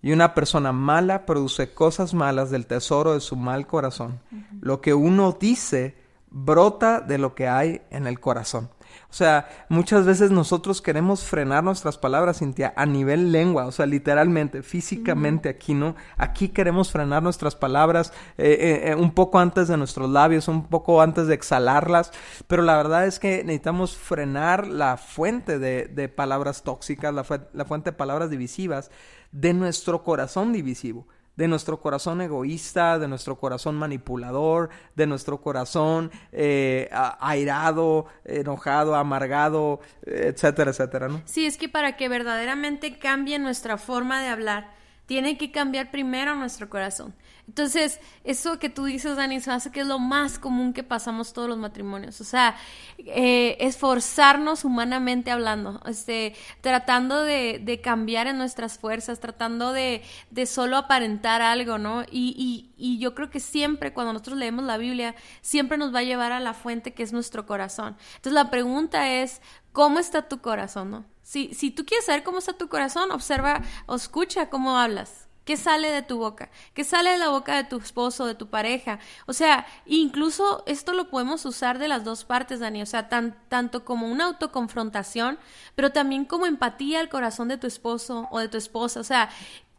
y 0.04 0.12
una 0.12 0.34
persona 0.34 0.70
mala 0.70 1.25
produce 1.25 1.73
cosas 1.73 2.12
malas 2.12 2.50
del 2.50 2.66
tesoro 2.66 3.14
de 3.14 3.20
su 3.20 3.37
mal 3.37 3.66
corazón. 3.66 4.20
Lo 4.61 4.82
que 4.82 4.92
uno 4.92 5.32
dice 5.32 5.96
brota 6.28 7.00
de 7.00 7.16
lo 7.16 7.34
que 7.34 7.49
hay 7.49 7.80
en 7.88 8.06
el 8.06 8.20
corazón. 8.20 8.68
O 9.10 9.12
sea, 9.12 9.48
muchas 9.68 10.04
veces 10.04 10.30
nosotros 10.30 10.82
queremos 10.82 11.24
frenar 11.24 11.62
nuestras 11.62 11.98
palabras, 11.98 12.38
Cintia, 12.38 12.72
a 12.76 12.86
nivel 12.86 13.32
lengua, 13.32 13.66
o 13.66 13.72
sea, 13.72 13.86
literalmente, 13.86 14.62
físicamente 14.62 15.48
aquí, 15.48 15.74
¿no? 15.74 15.94
Aquí 16.16 16.48
queremos 16.48 16.90
frenar 16.90 17.22
nuestras 17.22 17.54
palabras 17.54 18.12
eh, 18.38 18.56
eh, 18.60 18.90
eh, 18.90 18.94
un 18.94 19.12
poco 19.12 19.38
antes 19.38 19.68
de 19.68 19.76
nuestros 19.76 20.10
labios, 20.10 20.48
un 20.48 20.66
poco 20.66 21.00
antes 21.00 21.26
de 21.26 21.34
exhalarlas, 21.34 22.12
pero 22.46 22.62
la 22.62 22.76
verdad 22.76 23.06
es 23.06 23.18
que 23.18 23.44
necesitamos 23.44 23.96
frenar 23.96 24.66
la 24.66 24.96
fuente 24.96 25.58
de, 25.58 26.08
palabras 26.08 26.62
tóxicas, 26.62 27.14
la, 27.14 27.24
la 27.52 27.64
fuente 27.64 27.90
de 27.90 27.96
palabras 27.96 28.30
divisivas 28.30 28.90
de 29.32 29.54
nuestro 29.54 30.02
corazón 30.02 30.52
divisivo 30.52 31.06
de 31.36 31.48
nuestro 31.48 31.80
corazón 31.80 32.20
egoísta, 32.20 32.98
de 32.98 33.08
nuestro 33.08 33.36
corazón 33.38 33.74
manipulador, 33.74 34.70
de 34.94 35.06
nuestro 35.06 35.40
corazón 35.40 36.10
eh, 36.32 36.88
airado, 37.20 38.06
enojado, 38.25 38.94
amargado, 38.94 39.80
etcétera, 40.06 40.70
etcétera, 40.70 41.08
¿no? 41.08 41.23
Sí, 41.25 41.47
es 41.47 41.56
que 41.56 41.68
para 41.68 41.97
que 41.97 42.08
verdaderamente 42.08 42.99
cambie 42.99 43.38
nuestra 43.38 43.78
forma 43.78 44.23
de 44.23 44.28
hablar, 44.28 44.73
tiene 45.06 45.36
que 45.36 45.50
cambiar 45.50 45.90
primero 45.90 46.34
nuestro 46.34 46.68
corazón. 46.68 47.14
Entonces, 47.47 48.00
eso 48.25 48.59
que 48.59 48.71
tú 48.71 48.85
dices, 48.85 49.17
Dani, 49.17 49.39
se 49.41 49.50
hace 49.50 49.71
que 49.71 49.80
es 49.80 49.87
lo 49.87 49.99
más 49.99 50.39
común 50.39 50.73
que 50.73 50.83
pasamos 50.83 51.35
todos 51.35 51.49
los 51.49 51.59
matrimonios. 51.59 52.21
O 52.23 52.25
sea, 52.25 52.57
eh, 52.99 53.57
esforzarnos 53.61 54.65
humanamente 54.65 55.30
hablando, 55.30 55.80
este, 55.87 56.35
tratando 56.63 57.23
de, 57.23 57.61
de, 57.63 57.80
cambiar 57.83 58.28
en 58.28 58.39
nuestras 58.39 58.78
fuerzas, 58.78 59.21
tratando 59.21 59.73
de, 59.73 60.02
de 60.30 60.47
solo 60.47 60.78
aparentar 60.78 61.43
algo, 61.43 61.76
¿no? 61.76 62.02
Y, 62.11 62.35
y, 62.37 62.73
y, 62.78 62.99
yo 62.99 63.15
creo 63.15 63.28
que 63.28 63.41
siempre, 63.41 63.93
cuando 63.93 64.15
nosotros 64.15 64.39
leemos 64.39 64.65
la 64.65 64.78
Biblia, 64.78 65.15
siempre 65.43 65.76
nos 65.76 65.95
va 65.95 65.99
a 65.99 66.04
llevar 66.04 66.33
a 66.33 66.41
la 66.41 66.54
fuente 66.54 66.95
que 66.95 67.02
es 67.02 67.13
nuestro 67.13 67.45
corazón. 67.45 67.97
Entonces, 68.17 68.33
la 68.33 68.50
pregunta 68.50 69.11
es, 69.11 69.43
¿cómo 69.73 69.99
está 69.99 70.28
tu 70.28 70.41
corazón, 70.41 70.91
no? 70.91 71.04
Si, 71.23 71.52
si 71.52 71.71
tú 71.71 71.85
quieres 71.85 72.07
saber 72.07 72.23
cómo 72.23 72.39
está 72.39 72.54
tu 72.54 72.69
corazón, 72.69 73.11
observa 73.13 73.63
o 73.87 73.97
escucha 73.97 74.49
cómo 74.49 74.78
hablas. 74.78 75.28
¿Qué 75.45 75.59
sale 75.59 75.91
de 75.91 76.02
tu 76.02 76.19
boca? 76.19 76.50
¿Qué 76.73 76.85
sale 76.85 77.11
de 77.11 77.19
la 77.19 77.28
boca 77.28 77.57
de 77.57 77.65
tu 77.65 77.76
esposo, 77.76 78.25
de 78.25 78.35
tu 78.35 78.49
pareja? 78.49 78.99
O 79.26 79.35
sea, 79.35 79.67
incluso 79.85 80.63
esto 80.67 80.95
lo 80.95 81.11
podemos 81.11 81.45
usar 81.45 81.78
de 81.78 81.89
las 81.89 82.02
dos 82.02 82.25
partes, 82.25 82.61
Dani. 82.61 82.80
O 82.80 82.87
sea, 82.87 83.09
tan, 83.11 83.37
tanto 83.49 83.85
como 83.85 84.09
una 84.09 84.25
autoconfrontación, 84.25 85.39
pero 85.75 85.93
también 85.93 86.25
como 86.25 86.47
empatía 86.47 87.00
al 87.00 87.11
corazón 87.11 87.49
de 87.49 87.59
tu 87.59 87.67
esposo 87.67 88.26
o 88.30 88.39
de 88.39 88.49
tu 88.49 88.57
esposa. 88.57 89.00
O 89.00 89.04
sea, 89.04 89.28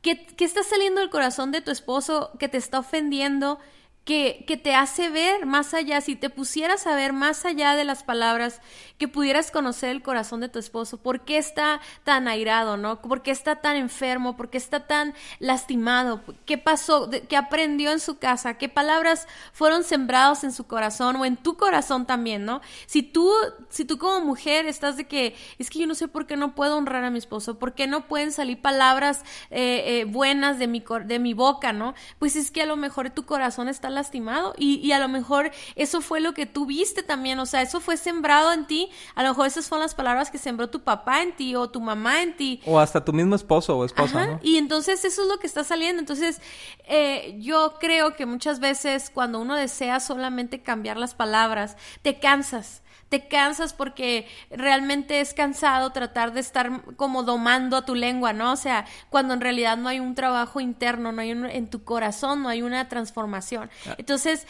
¿qué, 0.04 0.28
qué 0.28 0.46
está 0.46 0.62
saliendo 0.62 1.02
del 1.02 1.10
corazón 1.10 1.52
de 1.52 1.62
tu 1.62 1.72
esposo 1.72 2.32
que 2.38 2.48
te 2.48 2.58
está 2.58 2.78
ofendiendo? 2.80 3.60
Que, 4.06 4.60
te 4.64 4.76
hace 4.76 5.10
ver 5.10 5.48
más 5.48 5.74
allá, 5.74 6.00
si 6.00 6.16
te 6.16 6.30
pusieras 6.30 6.86
a 6.86 6.96
ver 6.96 7.12
más 7.12 7.44
allá 7.44 7.76
de 7.76 7.84
las 7.84 8.04
palabras, 8.04 8.62
que 9.00 9.08
pudieras 9.08 9.50
conocer 9.50 9.90
el 9.90 10.04
corazón 10.04 10.42
de 10.42 10.48
tu 10.48 10.60
esposo, 10.60 10.98
por 10.98 11.22
qué 11.22 11.38
está 11.38 11.82
tan 12.04 12.28
airado, 12.28 12.78
¿no? 12.78 13.02
¿Por 13.02 13.24
qué 13.24 13.32
está 13.32 13.58
tan 13.58 13.76
enfermo? 13.76 14.38
¿Por 14.38 14.52
qué 14.52 14.60
está 14.60 14.86
tan 14.86 15.16
lastimado? 15.40 16.22
¿Qué 16.46 16.60
pasó? 16.60 17.10
¿Qué 17.28 17.36
aprendió 17.36 17.92
en 17.92 18.00
su 18.00 18.20
casa? 18.20 18.60
¿Qué 18.60 18.70
palabras 18.70 19.28
fueron 19.54 19.84
sembrados 19.84 20.44
en 20.44 20.54
su 20.54 20.68
corazón 20.68 21.16
o 21.16 21.26
en 21.26 21.36
tu 21.36 21.58
corazón 21.58 22.06
también, 22.06 22.46
¿no? 22.46 22.62
Si 22.86 23.02
tú, 23.02 23.32
si 23.70 23.86
tú 23.86 23.98
como 23.98 24.24
mujer 24.24 24.68
estás 24.68 24.98
de 24.98 25.08
que, 25.08 25.36
es 25.58 25.72
que 25.72 25.80
yo 25.80 25.88
no 25.88 25.96
sé 25.96 26.08
por 26.08 26.28
qué 26.28 26.38
no 26.38 26.54
puedo 26.54 26.78
honrar 26.78 27.04
a 27.04 27.10
mi 27.10 27.18
esposo, 27.18 27.58
por 27.58 27.74
qué 27.74 27.88
no 27.88 28.08
pueden 28.08 28.32
salir 28.32 28.62
palabras 28.62 29.24
eh, 29.50 30.02
eh, 30.02 30.06
buenas 30.06 30.60
de 30.60 30.68
mi, 30.68 30.84
de 31.06 31.18
mi 31.18 31.34
boca, 31.34 31.74
¿no? 31.74 31.96
Pues 32.20 32.36
es 32.36 32.52
que 32.52 32.62
a 32.62 32.68
lo 32.68 32.78
mejor 32.78 33.10
tu 33.10 33.26
corazón 33.26 33.68
está 33.68 33.90
lastimado 33.96 34.54
y, 34.58 34.76
y, 34.76 34.92
a 34.92 35.00
lo 35.00 35.08
mejor 35.08 35.52
eso 35.76 36.02
fue 36.02 36.20
lo 36.20 36.34
que 36.34 36.46
tú 36.46 36.66
viste 36.66 37.04
también, 37.04 37.40
o 37.40 37.46
sea, 37.46 37.62
eso 37.62 37.80
fue 37.80 37.98
sembrado 37.98 38.54
en 38.54 38.68
ti, 38.68 38.90
a 39.16 39.24
lo 39.24 39.30
mejor 39.30 39.48
esas 39.48 39.68
fueron 39.68 39.84
las 39.84 39.96
palabras 39.96 40.30
que 40.30 40.38
sembró 40.38 40.70
tu 40.70 40.82
papá 40.82 41.22
en 41.24 41.36
ti 41.36 41.56
o 41.56 41.70
tu 41.70 41.82
mamá 41.82 42.22
en 42.22 42.36
ti. 42.36 42.62
O 42.66 42.80
hasta 42.80 43.04
tu 43.04 43.14
mismo 43.14 43.36
esposo 43.36 43.78
o 43.78 43.86
esposa, 43.86 44.28
¿no? 44.28 44.40
Y 44.44 44.58
entonces 44.58 45.04
eso 45.04 45.24
es 45.24 45.28
lo 45.28 45.40
que 45.40 45.48
está 45.48 45.64
saliendo, 45.64 46.00
entonces 46.00 46.42
eh, 46.88 47.36
yo 47.40 47.76
creo 47.80 48.16
que 48.16 48.26
muchas 48.26 48.60
veces 48.60 49.10
cuando 49.10 49.40
uno 49.40 49.56
desea 49.56 50.00
solamente 50.00 50.62
cambiar 50.62 50.98
las 50.98 51.16
palabras, 51.16 51.78
te 52.02 52.20
cansas 52.20 52.84
te 53.16 53.28
cansas 53.28 53.74
porque 53.74 54.28
realmente 54.50 55.22
es 55.22 55.34
cansado 55.34 55.92
tratar 55.92 56.34
de 56.34 56.42
estar 56.42 56.82
como 56.98 57.24
domando 57.24 57.78
a 57.78 57.86
tu 57.86 57.96
lengua, 57.96 58.34
¿no? 58.34 58.52
O 58.52 58.58
sea, 58.58 58.86
cuando 59.10 59.34
en 59.34 59.40
realidad 59.40 59.78
no 59.78 59.88
hay 59.88 60.02
un 60.02 60.16
trabajo 60.16 60.60
interno, 60.60 61.14
no 61.14 61.22
hay 61.22 61.32
un, 61.32 61.46
en 61.46 61.70
tu 61.70 61.86
corazón, 61.86 62.44
no 62.44 62.50
hay 62.50 62.62
una 62.62 62.90
transformación. 62.90 63.70
Ah. 63.88 63.96
Entonces, 63.98 64.48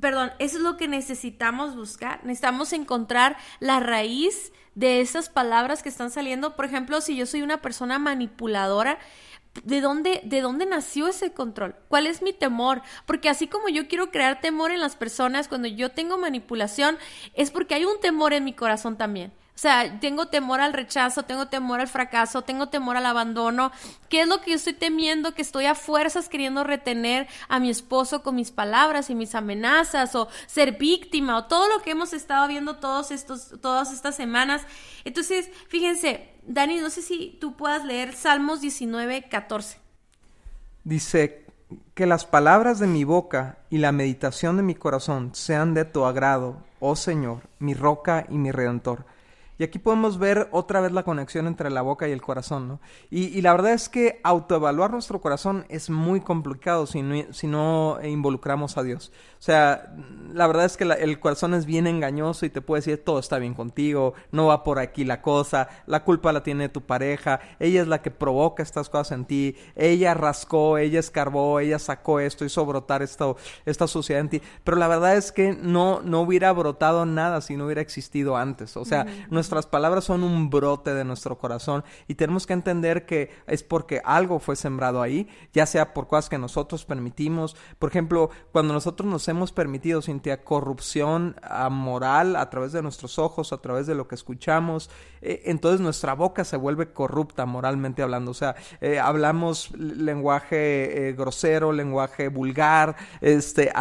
perdón, 0.00 0.32
eso 0.40 0.56
es 0.56 0.62
lo 0.62 0.76
que 0.76 0.88
necesitamos 0.88 1.76
buscar. 1.76 2.24
Necesitamos 2.24 2.72
encontrar 2.72 3.36
la 3.60 3.78
raíz 3.78 4.52
de 4.74 5.00
esas 5.00 5.28
palabras 5.28 5.84
que 5.84 5.88
están 5.88 6.10
saliendo. 6.10 6.56
Por 6.56 6.64
ejemplo, 6.64 7.00
si 7.00 7.16
yo 7.16 7.24
soy 7.24 7.42
una 7.42 7.60
persona 7.60 8.00
manipuladora, 8.00 8.98
¿De 9.64 9.80
dónde, 9.80 10.20
¿De 10.24 10.40
dónde 10.40 10.66
nació 10.66 11.08
ese 11.08 11.32
control? 11.32 11.76
¿Cuál 11.88 12.06
es 12.06 12.22
mi 12.22 12.32
temor? 12.32 12.82
Porque 13.06 13.28
así 13.28 13.46
como 13.46 13.68
yo 13.68 13.88
quiero 13.88 14.10
crear 14.10 14.40
temor 14.40 14.70
en 14.70 14.80
las 14.80 14.96
personas 14.96 15.48
cuando 15.48 15.68
yo 15.68 15.90
tengo 15.90 16.18
manipulación, 16.18 16.98
es 17.34 17.50
porque 17.50 17.74
hay 17.74 17.84
un 17.84 18.00
temor 18.00 18.32
en 18.32 18.44
mi 18.44 18.52
corazón 18.52 18.96
también. 18.96 19.32
O 19.58 19.60
sea, 19.60 19.98
tengo 19.98 20.26
temor 20.26 20.60
al 20.60 20.72
rechazo, 20.72 21.24
tengo 21.24 21.48
temor 21.48 21.80
al 21.80 21.88
fracaso, 21.88 22.42
tengo 22.42 22.68
temor 22.68 22.96
al 22.96 23.06
abandono. 23.06 23.72
¿Qué 24.08 24.20
es 24.20 24.28
lo 24.28 24.40
que 24.40 24.52
yo 24.52 24.56
estoy 24.56 24.74
temiendo? 24.74 25.34
Que 25.34 25.42
estoy 25.42 25.66
a 25.66 25.74
fuerzas 25.74 26.28
queriendo 26.28 26.62
retener 26.62 27.26
a 27.48 27.58
mi 27.58 27.68
esposo 27.68 28.22
con 28.22 28.36
mis 28.36 28.52
palabras 28.52 29.10
y 29.10 29.16
mis 29.16 29.34
amenazas 29.34 30.14
o 30.14 30.28
ser 30.46 30.78
víctima 30.78 31.36
o 31.36 31.46
todo 31.46 31.68
lo 31.68 31.82
que 31.82 31.90
hemos 31.90 32.12
estado 32.12 32.46
viendo 32.46 32.76
todos 32.76 33.10
estos, 33.10 33.60
todas 33.60 33.92
estas 33.92 34.14
semanas. 34.14 34.62
Entonces, 35.04 35.50
fíjense, 35.66 36.37
Dani, 36.48 36.80
no 36.80 36.90
sé 36.90 37.02
si 37.02 37.36
tú 37.40 37.56
puedas 37.56 37.84
leer 37.84 38.14
Salmos 38.14 38.60
19, 38.60 39.28
14. 39.28 39.78
Dice, 40.82 41.46
que 41.94 42.06
las 42.06 42.24
palabras 42.24 42.78
de 42.78 42.86
mi 42.86 43.04
boca 43.04 43.58
y 43.70 43.78
la 43.78 43.92
meditación 43.92 44.56
de 44.56 44.62
mi 44.62 44.74
corazón 44.74 45.34
sean 45.34 45.74
de 45.74 45.84
tu 45.84 46.04
agrado, 46.04 46.62
oh 46.80 46.96
Señor, 46.96 47.42
mi 47.58 47.74
roca 47.74 48.26
y 48.28 48.38
mi 48.38 48.50
redentor. 48.50 49.04
Y 49.58 49.64
aquí 49.64 49.80
podemos 49.80 50.18
ver 50.18 50.48
otra 50.52 50.80
vez 50.80 50.92
la 50.92 51.02
conexión 51.02 51.48
entre 51.48 51.68
la 51.70 51.82
boca 51.82 52.08
y 52.08 52.12
el 52.12 52.22
corazón, 52.22 52.68
¿no? 52.68 52.80
Y, 53.10 53.40
la 53.42 53.52
verdad 53.52 53.72
es 53.72 53.88
que 53.88 54.20
autoevaluar 54.22 54.92
nuestro 54.92 55.20
corazón 55.20 55.66
es 55.68 55.90
muy 55.90 56.20
complicado 56.20 56.86
si 56.86 57.02
no, 57.02 57.32
si 57.32 57.48
no 57.48 57.98
involucramos 58.02 58.78
a 58.78 58.84
Dios. 58.84 59.12
O 59.38 59.42
sea, 59.42 59.94
la 60.32 60.46
verdad 60.46 60.64
es 60.64 60.76
que 60.76 60.84
el 60.84 61.20
corazón 61.20 61.54
es 61.54 61.66
bien 61.66 61.86
engañoso 61.86 62.46
y 62.46 62.50
te 62.50 62.60
puede 62.60 62.80
decir 62.80 63.04
todo 63.04 63.18
está 63.18 63.38
bien 63.38 63.54
contigo, 63.54 64.14
no 64.32 64.46
va 64.46 64.64
por 64.64 64.78
aquí 64.78 65.04
la 65.04 65.22
cosa, 65.22 65.68
la 65.86 66.04
culpa 66.04 66.32
la 66.32 66.42
tiene 66.42 66.68
tu 66.68 66.82
pareja, 66.82 67.40
ella 67.58 67.82
es 67.82 67.88
la 67.88 68.02
que 68.02 68.10
provoca 68.10 68.62
estas 68.62 68.88
cosas 68.88 69.12
en 69.12 69.24
ti, 69.24 69.56
ella 69.76 70.14
rascó, 70.14 70.78
ella 70.78 71.00
escarbó, 71.00 71.60
ella 71.60 71.78
sacó 71.78 72.20
esto, 72.20 72.44
hizo 72.44 72.64
brotar 72.66 73.02
esto, 73.02 73.36
esta 73.64 73.86
suciedad 73.86 74.20
en 74.20 74.28
ti. 74.28 74.42
Pero 74.64 74.76
la 74.76 74.88
verdad 74.88 75.16
es 75.16 75.32
que 75.32 75.52
no, 75.52 76.00
no 76.02 76.20
hubiera 76.20 76.52
brotado 76.52 77.06
nada 77.06 77.40
si 77.40 77.56
no 77.56 77.66
hubiera 77.66 77.80
existido 77.80 78.36
antes. 78.36 78.76
O 78.76 78.84
sea, 78.84 79.06
nuestras 79.48 79.66
palabras 79.66 80.04
son 80.04 80.24
un 80.24 80.50
brote 80.50 80.92
de 80.92 81.04
nuestro 81.04 81.38
corazón 81.38 81.82
y 82.06 82.16
tenemos 82.16 82.46
que 82.46 82.52
entender 82.52 83.06
que 83.06 83.30
es 83.46 83.62
porque 83.62 84.02
algo 84.04 84.40
fue 84.40 84.56
sembrado 84.56 85.00
ahí, 85.00 85.26
ya 85.54 85.64
sea 85.64 85.94
por 85.94 86.06
cosas 86.06 86.28
que 86.28 86.36
nosotros 86.36 86.84
permitimos. 86.84 87.56
Por 87.78 87.88
ejemplo, 87.88 88.28
cuando 88.52 88.74
nosotros 88.74 89.08
nos 89.08 89.26
hemos 89.28 89.52
permitido, 89.52 90.02
Cintia, 90.02 90.44
corrupción 90.44 91.36
moral 91.70 92.36
a 92.36 92.50
través 92.50 92.72
de 92.72 92.82
nuestros 92.82 93.18
ojos, 93.18 93.54
a 93.54 93.62
través 93.62 93.86
de 93.86 93.94
lo 93.94 94.06
que 94.06 94.16
escuchamos, 94.16 94.90
eh, 95.22 95.44
entonces 95.46 95.80
nuestra 95.80 96.14
boca 96.14 96.44
se 96.44 96.58
vuelve 96.58 96.92
corrupta 96.92 97.46
moralmente 97.46 98.02
hablando. 98.02 98.32
O 98.32 98.34
sea, 98.34 98.54
eh, 98.82 98.98
hablamos 98.98 99.70
lenguaje 99.78 101.08
eh, 101.08 101.12
grosero, 101.14 101.72
lenguaje 101.72 102.28
vulgar, 102.28 102.96
este, 103.22 103.72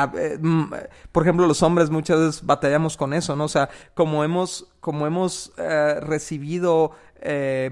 por 1.12 1.24
ejemplo, 1.24 1.46
los 1.46 1.62
hombres 1.62 1.90
muchas 1.90 2.20
veces 2.20 2.46
batallamos 2.46 2.96
con 2.96 3.14
eso, 3.14 3.36
¿no? 3.36 3.44
O 3.44 3.50
sea, 3.50 3.68
como 3.94 4.24
hemos 4.24 4.70
como 4.88 5.06
hemos 5.06 5.52
eh, 5.58 6.00
recibido 6.02 6.92
eh, 7.20 7.72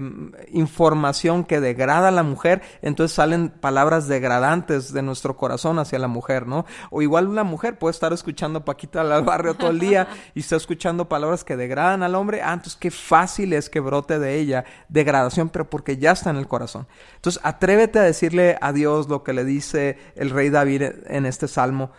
información 0.50 1.44
que 1.44 1.60
degrada 1.60 2.08
a 2.08 2.10
la 2.10 2.24
mujer, 2.24 2.62
entonces 2.82 3.14
salen 3.14 3.50
palabras 3.50 4.08
degradantes 4.08 4.92
de 4.92 5.02
nuestro 5.02 5.36
corazón 5.36 5.78
hacia 5.78 6.00
la 6.00 6.08
mujer, 6.08 6.48
¿no? 6.48 6.66
O 6.90 7.00
igual 7.00 7.28
una 7.28 7.44
mujer 7.44 7.78
puede 7.78 7.92
estar 7.92 8.12
escuchando 8.12 8.64
Paquita 8.64 9.02
al 9.02 9.24
barrio 9.24 9.54
todo 9.54 9.70
el 9.70 9.78
día 9.78 10.08
y 10.34 10.40
está 10.40 10.56
escuchando 10.56 11.08
palabras 11.08 11.44
que 11.44 11.56
degradan 11.56 12.02
al 12.02 12.16
hombre, 12.16 12.42
ah, 12.42 12.54
entonces 12.54 12.76
qué 12.76 12.90
fácil 12.90 13.52
es 13.52 13.70
que 13.70 13.78
brote 13.78 14.18
de 14.18 14.34
ella 14.34 14.64
degradación, 14.88 15.48
pero 15.48 15.70
porque 15.70 15.96
ya 15.96 16.10
está 16.10 16.30
en 16.30 16.36
el 16.36 16.48
corazón. 16.48 16.88
Entonces 17.14 17.40
atrévete 17.44 18.00
a 18.00 18.02
decirle 18.02 18.58
a 18.60 18.72
Dios 18.72 19.08
lo 19.08 19.22
que 19.22 19.32
le 19.32 19.44
dice 19.44 19.96
el 20.16 20.30
rey 20.30 20.50
David 20.50 20.82
en 21.06 21.24
este 21.24 21.46
salmo, 21.46 21.92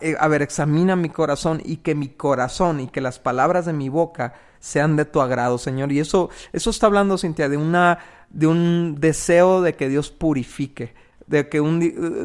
eh, 0.00 0.16
a, 0.18 0.28
ver, 0.28 0.42
examina 0.42 0.94
mi 0.94 1.08
corazón 1.08 1.62
y 1.64 1.78
que 1.78 1.94
mi 1.94 2.08
corazón 2.08 2.80
y 2.80 2.88
que 2.88 3.00
las 3.00 3.18
palabras 3.18 3.66
de 3.66 3.72
mi 3.72 3.88
boca 3.88 4.34
sean 4.58 4.96
de 4.96 5.06
tu 5.06 5.20
agrado, 5.20 5.56
Señor. 5.58 5.90
Y 5.92 6.00
eso, 6.00 6.28
eso 6.52 6.70
está 6.70 6.86
hablando, 6.86 7.16
Cintia, 7.16 7.48
de 7.48 7.56
una, 7.56 7.98
de 8.28 8.46
un 8.46 8.96
deseo 8.98 9.62
de 9.62 9.74
que 9.74 9.88
Dios 9.88 10.10
purifique, 10.10 10.94
de 11.26 11.48
que 11.48 11.60
un, 11.60 11.76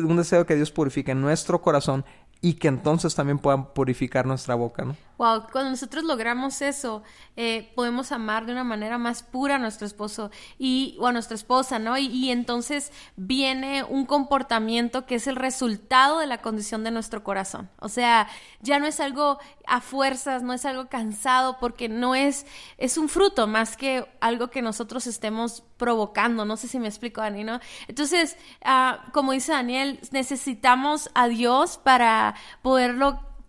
un 0.06 0.18
deseo 0.18 0.40
de 0.40 0.46
que 0.46 0.56
Dios 0.56 0.72
purifique 0.72 1.16
nuestro 1.16 1.62
corazón 1.62 2.04
y 2.46 2.54
que 2.54 2.68
entonces 2.68 3.16
también 3.16 3.40
puedan 3.40 3.74
purificar 3.74 4.28
nuestra 4.28 4.54
boca, 4.54 4.86
¿no? 4.86 4.96
Wow, 5.18 5.48
cuando 5.50 5.72
nosotros 5.72 6.04
logramos 6.04 6.62
eso, 6.62 7.02
eh, 7.38 7.72
podemos 7.74 8.12
amar 8.12 8.46
de 8.46 8.52
una 8.52 8.66
manera 8.66 8.98
más 8.98 9.24
pura 9.24 9.56
a 9.56 9.60
nuestro 9.60 9.88
esposo 9.88 10.30
y, 10.60 10.98
o 11.00 11.08
a 11.08 11.14
nuestra 11.14 11.36
esposa, 11.36 11.80
¿no? 11.80 11.98
Y, 11.98 12.30
entonces 12.32 12.92
viene 13.16 13.84
un 13.84 14.06
comportamiento 14.06 15.06
que 15.06 15.16
es 15.16 15.28
el 15.28 15.38
resultado 15.38 16.20
de 16.20 16.28
la 16.28 16.42
condición 16.42 16.84
de 16.84 16.92
nuestro 16.92 17.24
corazón. 17.24 17.70
O 17.80 17.88
sea, 17.88 18.28
ya 18.60 18.78
no 18.78 18.86
es 18.86 19.00
algo 19.00 19.40
a 19.68 19.80
fuerzas, 19.80 20.44
no 20.44 20.54
es 20.54 20.66
algo 20.66 20.88
cansado, 20.90 21.58
porque 21.60 21.88
no 21.88 22.14
es, 22.14 22.46
es 22.78 22.98
un 22.98 23.08
fruto 23.08 23.48
más 23.48 23.78
que 23.78 24.06
algo 24.20 24.50
que 24.50 24.62
nosotros 24.62 25.08
estemos 25.08 25.64
provocando. 25.78 26.44
No 26.44 26.58
sé 26.58 26.68
si 26.68 26.78
me 26.78 26.88
explico, 26.88 27.22
Dani, 27.22 27.46
¿no? 27.46 27.62
Entonces, 27.88 28.38
ah, 28.64 29.06
como 29.14 29.32
dice 29.32 29.54
Daniel, 29.54 30.00
necesitamos 30.12 31.10
a 31.14 31.28
Dios 31.30 31.78
para 31.78 32.35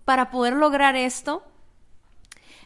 para 0.04 0.30
poder 0.30 0.54
lograr 0.54 0.96
esto 0.96 1.42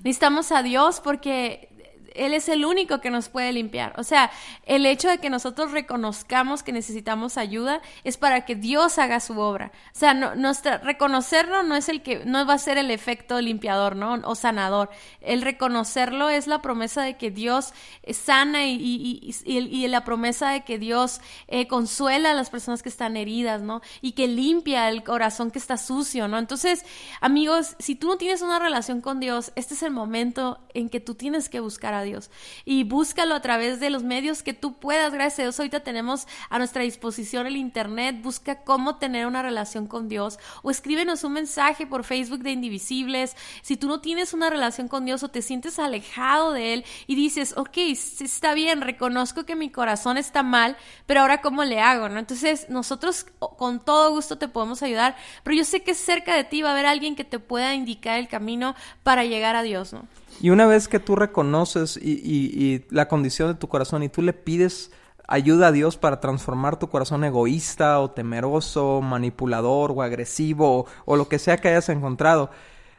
Necesitamos 0.02 0.50
a 0.50 0.62
Dios 0.62 1.00
porque 1.00 1.68
él 2.14 2.34
es 2.34 2.48
el 2.48 2.64
único 2.64 3.00
que 3.00 3.10
nos 3.10 3.28
puede 3.28 3.52
limpiar. 3.52 3.94
O 3.98 4.04
sea, 4.04 4.30
el 4.66 4.86
hecho 4.86 5.08
de 5.08 5.18
que 5.18 5.30
nosotros 5.30 5.72
reconozcamos 5.72 6.62
que 6.62 6.72
necesitamos 6.72 7.36
ayuda 7.36 7.80
es 8.04 8.16
para 8.16 8.44
que 8.44 8.54
Dios 8.54 8.98
haga 8.98 9.20
su 9.20 9.38
obra. 9.38 9.72
O 9.94 9.98
sea, 9.98 10.14
no, 10.14 10.52
reconocerlo 10.82 11.62
no 11.62 11.76
es 11.76 11.88
el 11.88 12.02
que, 12.02 12.24
no 12.24 12.44
va 12.46 12.54
a 12.54 12.58
ser 12.58 12.78
el 12.78 12.90
efecto 12.90 13.40
limpiador, 13.40 13.96
¿no? 13.96 14.14
O 14.24 14.34
sanador. 14.34 14.90
El 15.20 15.42
reconocerlo 15.42 16.28
es 16.28 16.46
la 16.46 16.62
promesa 16.62 17.02
de 17.02 17.16
que 17.16 17.30
Dios 17.30 17.72
sana 18.12 18.66
y, 18.66 18.74
y, 18.74 19.34
y, 19.44 19.88
la 19.88 20.04
promesa 20.04 20.50
de 20.50 20.62
que 20.62 20.78
Dios 20.78 21.20
eh, 21.48 21.66
consuela 21.66 22.30
a 22.30 22.34
las 22.34 22.50
personas 22.50 22.82
que 22.82 22.88
están 22.88 23.16
heridas, 23.16 23.62
¿no? 23.62 23.80
Y 24.00 24.12
que 24.12 24.28
limpia 24.28 24.88
el 24.88 25.02
corazón 25.02 25.50
que 25.50 25.58
está 25.58 25.76
sucio, 25.76 26.28
¿no? 26.28 26.38
Entonces, 26.38 26.84
amigos, 27.20 27.76
si 27.78 27.94
tú 27.94 28.08
no 28.08 28.16
tienes 28.16 28.42
una 28.42 28.58
relación 28.58 29.00
con 29.00 29.20
Dios, 29.20 29.52
este 29.56 29.74
es 29.74 29.82
el 29.82 29.90
momento 29.90 30.58
en 30.74 30.88
que 30.88 31.00
tú 31.00 31.14
tienes 31.14 31.48
que 31.48 31.60
buscar 31.60 31.94
a 31.94 31.99
Dios. 32.02 32.30
Y 32.64 32.84
búscalo 32.84 33.34
a 33.34 33.40
través 33.40 33.80
de 33.80 33.90
los 33.90 34.02
medios 34.02 34.42
que 34.42 34.54
tú 34.54 34.74
puedas. 34.78 35.12
Gracias 35.12 35.40
a 35.40 35.42
Dios, 35.42 35.58
ahorita 35.58 35.80
tenemos 35.80 36.26
a 36.48 36.58
nuestra 36.58 36.82
disposición 36.82 37.46
el 37.46 37.56
Internet. 37.56 38.22
Busca 38.22 38.62
cómo 38.62 38.96
tener 38.96 39.26
una 39.26 39.42
relación 39.42 39.86
con 39.86 40.08
Dios. 40.08 40.38
O 40.62 40.70
escríbenos 40.70 41.24
un 41.24 41.32
mensaje 41.32 41.86
por 41.86 42.04
Facebook 42.04 42.42
de 42.42 42.52
Indivisibles. 42.52 43.36
Si 43.62 43.76
tú 43.76 43.88
no 43.88 44.00
tienes 44.00 44.32
una 44.34 44.50
relación 44.50 44.88
con 44.88 45.04
Dios 45.04 45.22
o 45.22 45.28
te 45.28 45.42
sientes 45.42 45.78
alejado 45.78 46.52
de 46.52 46.74
Él 46.74 46.84
y 47.06 47.14
dices, 47.14 47.54
ok, 47.56 47.76
está 47.78 48.54
bien, 48.54 48.80
reconozco 48.80 49.44
que 49.44 49.56
mi 49.56 49.70
corazón 49.70 50.16
está 50.16 50.42
mal, 50.42 50.76
pero 51.06 51.20
ahora 51.20 51.40
cómo 51.40 51.64
le 51.64 51.80
hago, 51.80 52.08
¿no? 52.08 52.18
Entonces, 52.18 52.68
nosotros 52.68 53.26
con 53.58 53.80
todo 53.80 54.10
gusto 54.10 54.38
te 54.38 54.48
podemos 54.48 54.82
ayudar, 54.82 55.16
pero 55.42 55.56
yo 55.56 55.64
sé 55.64 55.82
que 55.82 55.94
cerca 55.94 56.34
de 56.34 56.44
ti 56.44 56.62
va 56.62 56.70
a 56.70 56.72
haber 56.72 56.86
alguien 56.86 57.16
que 57.16 57.24
te 57.24 57.38
pueda 57.38 57.74
indicar 57.74 58.18
el 58.18 58.28
camino 58.28 58.74
para 59.02 59.24
llegar 59.24 59.56
a 59.56 59.62
Dios, 59.62 59.92
¿no? 59.92 60.06
Y 60.40 60.50
una 60.50 60.66
vez 60.66 60.88
que 60.88 61.00
tú 61.00 61.16
reconoces 61.16 61.98
y, 61.98 62.84
la 62.90 63.08
condición 63.08 63.48
de 63.48 63.54
tu 63.54 63.68
corazón 63.68 64.02
y 64.02 64.08
tú 64.08 64.22
le 64.22 64.32
pides 64.32 64.90
ayuda 65.28 65.68
a 65.68 65.72
Dios 65.72 65.96
para 65.96 66.18
transformar 66.18 66.78
tu 66.78 66.88
corazón 66.88 67.22
egoísta 67.24 68.00
o 68.00 68.10
temeroso, 68.10 69.00
manipulador 69.00 69.92
o 69.92 70.02
agresivo 70.02 70.86
o 71.04 71.16
lo 71.16 71.28
que 71.28 71.38
sea 71.38 71.58
que 71.58 71.68
hayas 71.68 71.88
encontrado, 71.88 72.50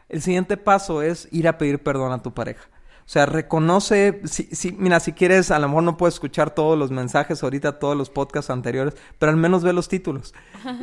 el 0.08 0.22
siguiente 0.22 0.56
paso 0.56 1.02
es 1.02 1.28
ir 1.32 1.48
a 1.48 1.58
pedir 1.58 1.84
perdón 1.84 2.12
a 2.12 2.22
tu 2.22 2.34
pareja. 2.34 2.70
O 3.06 3.10
sea, 3.12 3.26
reconoce, 3.26 4.22
si, 4.26 4.44
si, 4.52 4.72
mira, 4.72 5.00
si 5.00 5.14
quieres, 5.14 5.52
a 5.52 5.60
lo 5.60 5.68
mejor 5.68 5.84
no 5.84 5.98
puedes 5.98 6.16
escuchar 6.16 6.56
todos 6.56 6.78
los 6.78 6.92
mensajes 6.92 7.44
ahorita, 7.44 7.80
todos 7.80 7.98
los 7.98 8.10
podcasts 8.10 8.50
anteriores, 8.50 8.96
pero 9.20 9.32
al 9.32 9.38
menos 9.38 9.64
ve 9.64 9.74
los 9.74 9.90
títulos. 9.90 10.34